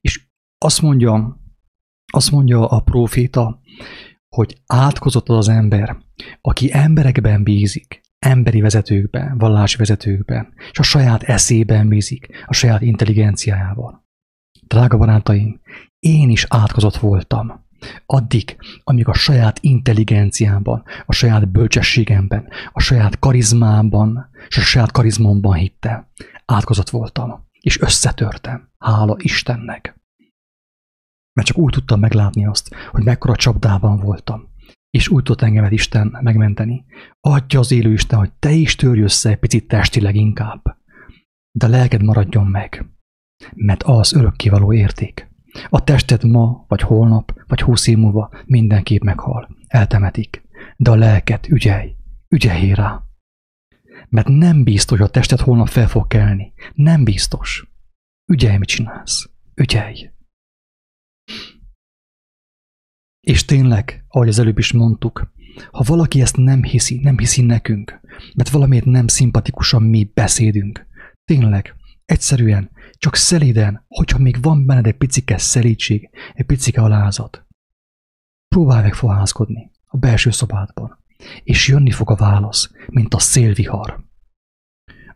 És 0.00 0.28
azt 0.58 0.82
mondja, 0.82 1.40
azt 2.12 2.30
mondja 2.30 2.68
a 2.68 2.80
proféta, 2.80 3.60
hogy 4.36 4.56
átkozott 4.66 5.28
az 5.28 5.36
az 5.36 5.48
ember, 5.48 5.96
aki 6.40 6.72
emberekben 6.72 7.42
bízik, 7.42 8.00
emberi 8.18 8.60
vezetőkben, 8.60 9.38
vallási 9.38 9.76
vezetőkben, 9.76 10.52
és 10.70 10.78
a 10.78 10.82
saját 10.82 11.22
eszében 11.22 11.88
bízik, 11.88 12.44
a 12.46 12.52
saját 12.52 12.82
intelligenciájával. 12.82 14.04
Drága 14.66 14.96
barátaim, 14.96 15.60
én 15.98 16.30
is 16.30 16.46
átkozott 16.48 16.96
voltam. 16.96 17.68
Addig, 18.06 18.56
amíg 18.84 19.08
a 19.08 19.14
saját 19.14 19.58
intelligenciámban, 19.60 20.82
a 21.06 21.12
saját 21.12 21.48
bölcsességemben, 21.48 22.48
a 22.72 22.80
saját 22.80 23.18
karizmámban, 23.18 24.30
és 24.48 24.56
a 24.56 24.60
saját 24.60 24.90
karizmomban 24.90 25.54
hittem. 25.54 26.06
Átkozott 26.44 26.90
voltam, 26.90 27.46
és 27.60 27.80
összetörtem. 27.80 28.68
Hála 28.78 29.16
Istennek! 29.18 29.99
Mert 31.32 31.48
csak 31.48 31.58
úgy 31.58 31.72
tudtam 31.72 32.00
meglátni 32.00 32.46
azt, 32.46 32.74
hogy 32.90 33.04
mekkora 33.04 33.36
csapdában 33.36 33.98
voltam. 33.98 34.48
És 34.90 35.08
úgy 35.08 35.22
tudott 35.22 35.42
engemet 35.42 35.72
Isten 35.72 36.18
megmenteni. 36.20 36.84
Adja 37.20 37.58
az 37.58 37.72
élő 37.72 37.92
Isten, 37.92 38.18
hogy 38.18 38.32
te 38.32 38.50
is 38.50 38.74
törj 38.74 39.00
össze 39.00 39.30
egy 39.30 39.38
picit 39.38 39.68
testileg 39.68 40.14
inkább. 40.14 40.62
De 41.50 41.66
a 41.66 41.68
lelked 41.68 42.02
maradjon 42.02 42.46
meg. 42.46 42.86
Mert 43.54 43.82
az 43.82 44.12
örökkivaló 44.14 44.72
érték. 44.72 45.28
A 45.68 45.84
tested 45.84 46.24
ma, 46.24 46.64
vagy 46.68 46.80
holnap, 46.80 47.32
vagy 47.46 47.60
húsz 47.60 47.86
év 47.86 47.98
múlva 47.98 48.30
mindenképp 48.44 49.02
meghal. 49.02 49.56
Eltemetik. 49.66 50.42
De 50.76 50.90
a 50.90 50.94
lelket 50.94 51.48
ügyelj. 51.48 51.94
Ügyelj 52.28 52.74
rá. 52.74 53.02
Mert 54.08 54.28
nem 54.28 54.64
biztos, 54.64 54.98
hogy 54.98 55.06
a 55.06 55.10
tested 55.10 55.40
holnap 55.40 55.68
fel 55.68 55.88
fog 55.88 56.06
kelni. 56.06 56.52
Nem 56.74 57.04
biztos. 57.04 57.70
Ügyelj, 58.32 58.58
mit 58.58 58.68
csinálsz. 58.68 59.30
Ügyelj. 59.54 60.10
És 63.20 63.44
tényleg, 63.44 64.04
ahogy 64.08 64.28
az 64.28 64.38
előbb 64.38 64.58
is 64.58 64.72
mondtuk, 64.72 65.32
ha 65.70 65.84
valaki 65.86 66.20
ezt 66.20 66.36
nem 66.36 66.62
hiszi, 66.62 66.98
nem 67.02 67.18
hiszi 67.18 67.42
nekünk, 67.42 68.00
mert 68.34 68.50
valamiért 68.50 68.84
nem 68.84 69.06
szimpatikusan 69.06 69.82
mi 69.82 70.10
beszédünk, 70.14 70.86
tényleg, 71.24 71.74
egyszerűen, 72.04 72.70
csak 72.92 73.14
szeliden, 73.14 73.84
hogyha 73.88 74.18
még 74.18 74.42
van 74.42 74.66
benned 74.66 74.86
egy 74.86 74.96
picike 74.96 75.38
szelítség, 75.38 76.10
egy 76.34 76.46
picike 76.46 76.80
alázat, 76.80 77.46
próbálj 78.48 78.82
meg 78.82 78.94
fohászkodni 78.94 79.70
a 79.84 79.96
belső 79.96 80.30
szobádban, 80.30 80.98
és 81.42 81.68
jönni 81.68 81.90
fog 81.90 82.10
a 82.10 82.14
válasz, 82.14 82.70
mint 82.86 83.14
a 83.14 83.18
szélvihar. 83.18 84.04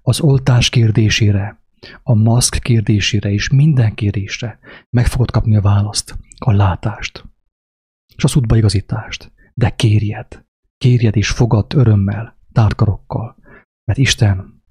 Az 0.03 0.21
oltás 0.21 0.69
kérdésére, 0.69 1.63
a 2.03 2.15
maszk 2.15 2.59
kérdésére 2.59 3.31
és 3.31 3.49
minden 3.49 3.95
kérdésre 3.95 4.59
meg 4.91 5.07
fogod 5.07 5.31
kapni 5.31 5.57
a 5.57 5.61
választ, 5.61 6.19
a 6.39 6.53
látást 6.53 7.25
és 8.17 8.25
az 8.25 8.37
útbaigazítást. 8.37 9.33
De 9.55 9.71
kérjed, 9.71 10.45
kérjed 10.77 11.17
és 11.17 11.31
fogad 11.31 11.75
örömmel, 11.75 12.39
tárkarokkal, 12.53 13.37
mert 13.85 13.99
Isten 13.99 14.63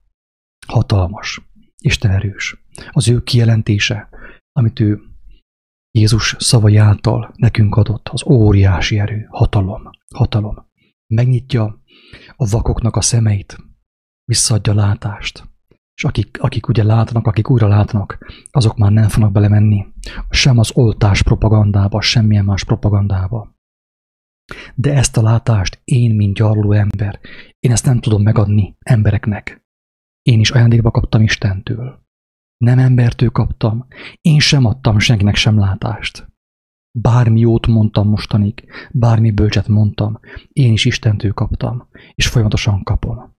hatalmas, 0.68 1.42
Isten 1.84 2.12
erős. 2.12 2.66
Az 2.92 3.10
ő 3.10 3.24
kijelentése, 3.24 4.10
amit 4.52 4.80
ő 4.80 5.02
Jézus 5.92 6.36
szavai 6.40 6.78
által 6.78 7.34
nekünk 7.36 7.76
adott, 7.76 8.10
az 8.10 8.26
óriási 8.26 9.00
erő, 9.00 9.28
hatalom, 9.30 9.90
hatalom. 10.16 10.72
Megnyitja 11.14 11.84
a 12.36 12.50
vakoknak 12.50 12.96
a 12.96 13.02
szemeit, 13.02 13.58
visszaadja 14.24 14.74
látást, 14.74 15.53
és 16.04 16.10
akik, 16.10 16.38
akik 16.42 16.68
ugye 16.68 16.84
látnak, 16.84 17.28
akik 17.28 17.50
újra 17.50 17.68
látnak, 17.68 18.18
azok 18.52 18.78
már 18.78 18.92
nem 18.92 19.10
fognak 19.10 19.32
belemenni 19.32 19.86
sem 20.30 20.58
az 20.58 20.72
oltás 20.74 21.22
propagandába, 21.24 22.02
semmilyen 22.02 22.46
más 22.46 22.64
propagandába. 22.64 23.56
De 24.76 24.94
ezt 24.94 25.18
a 25.18 25.22
látást 25.22 25.82
én, 25.84 26.16
mint 26.16 26.36
gyarló 26.36 26.72
ember, 26.72 27.20
én 27.60 27.72
ezt 27.72 27.86
nem 27.86 28.00
tudom 28.00 28.24
megadni 28.24 28.78
embereknek. 28.80 29.66
Én 30.22 30.40
is 30.40 30.52
ajándékba 30.52 30.92
kaptam 30.92 31.22
Istentől. 31.22 32.02
Nem 32.58 32.80
embertől 32.80 33.30
kaptam, 33.30 33.88
én 34.22 34.40
sem 34.40 34.66
adtam 34.66 35.00
senkinek 35.00 35.36
sem 35.36 35.60
látást. 35.60 36.28
Bármi 37.00 37.40
jót 37.40 37.68
mondtam 37.68 38.10
mostanig, 38.10 38.66
bármi 38.92 39.32
bölcset 39.32 39.68
mondtam, 39.68 40.20
én 40.54 40.72
is 40.72 40.86
Istentől 40.86 41.34
kaptam, 41.34 41.88
és 42.16 42.28
folyamatosan 42.28 42.84
kapom. 42.84 43.33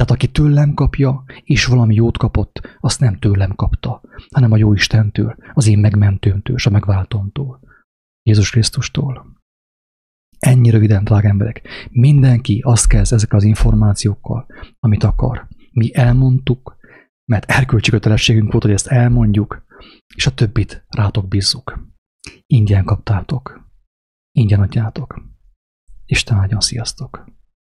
Tehát 0.00 0.14
aki 0.14 0.30
tőlem 0.30 0.74
kapja, 0.74 1.24
és 1.44 1.64
valami 1.64 1.94
jót 1.94 2.18
kapott, 2.18 2.60
azt 2.80 3.00
nem 3.00 3.18
tőlem 3.18 3.54
kapta, 3.54 4.00
hanem 4.34 4.52
a 4.52 4.56
jó 4.56 4.72
Istentől, 4.72 5.36
az 5.52 5.66
én 5.66 5.78
megmentőmtől, 5.78 6.56
és 6.56 6.66
a 6.66 6.70
megváltomtól, 6.70 7.60
Jézus 8.22 8.50
Krisztustól. 8.50 9.42
Ennyi 10.38 10.70
röviden, 10.70 11.04
drága 11.04 11.28
emberek. 11.28 11.68
Mindenki 11.90 12.60
azt 12.64 12.86
kezd 12.86 13.12
ezekkel 13.12 13.38
az 13.38 13.44
információkkal, 13.44 14.46
amit 14.78 15.04
akar. 15.04 15.48
Mi 15.72 15.94
elmondtuk, 15.94 16.76
mert 17.24 17.50
erkölcsi 17.50 17.90
kötelességünk 17.90 18.52
volt, 18.52 18.64
hogy 18.64 18.72
ezt 18.72 18.86
elmondjuk, 18.86 19.64
és 20.14 20.26
a 20.26 20.34
többit 20.34 20.84
rátok 20.88 21.28
bízzuk. 21.28 21.88
Ingyen 22.46 22.84
kaptátok. 22.84 23.68
Ingyen 24.32 24.60
adjátok. 24.60 25.22
Isten 26.06 26.36
áldjon, 26.36 26.60
sziasztok! 26.60 27.38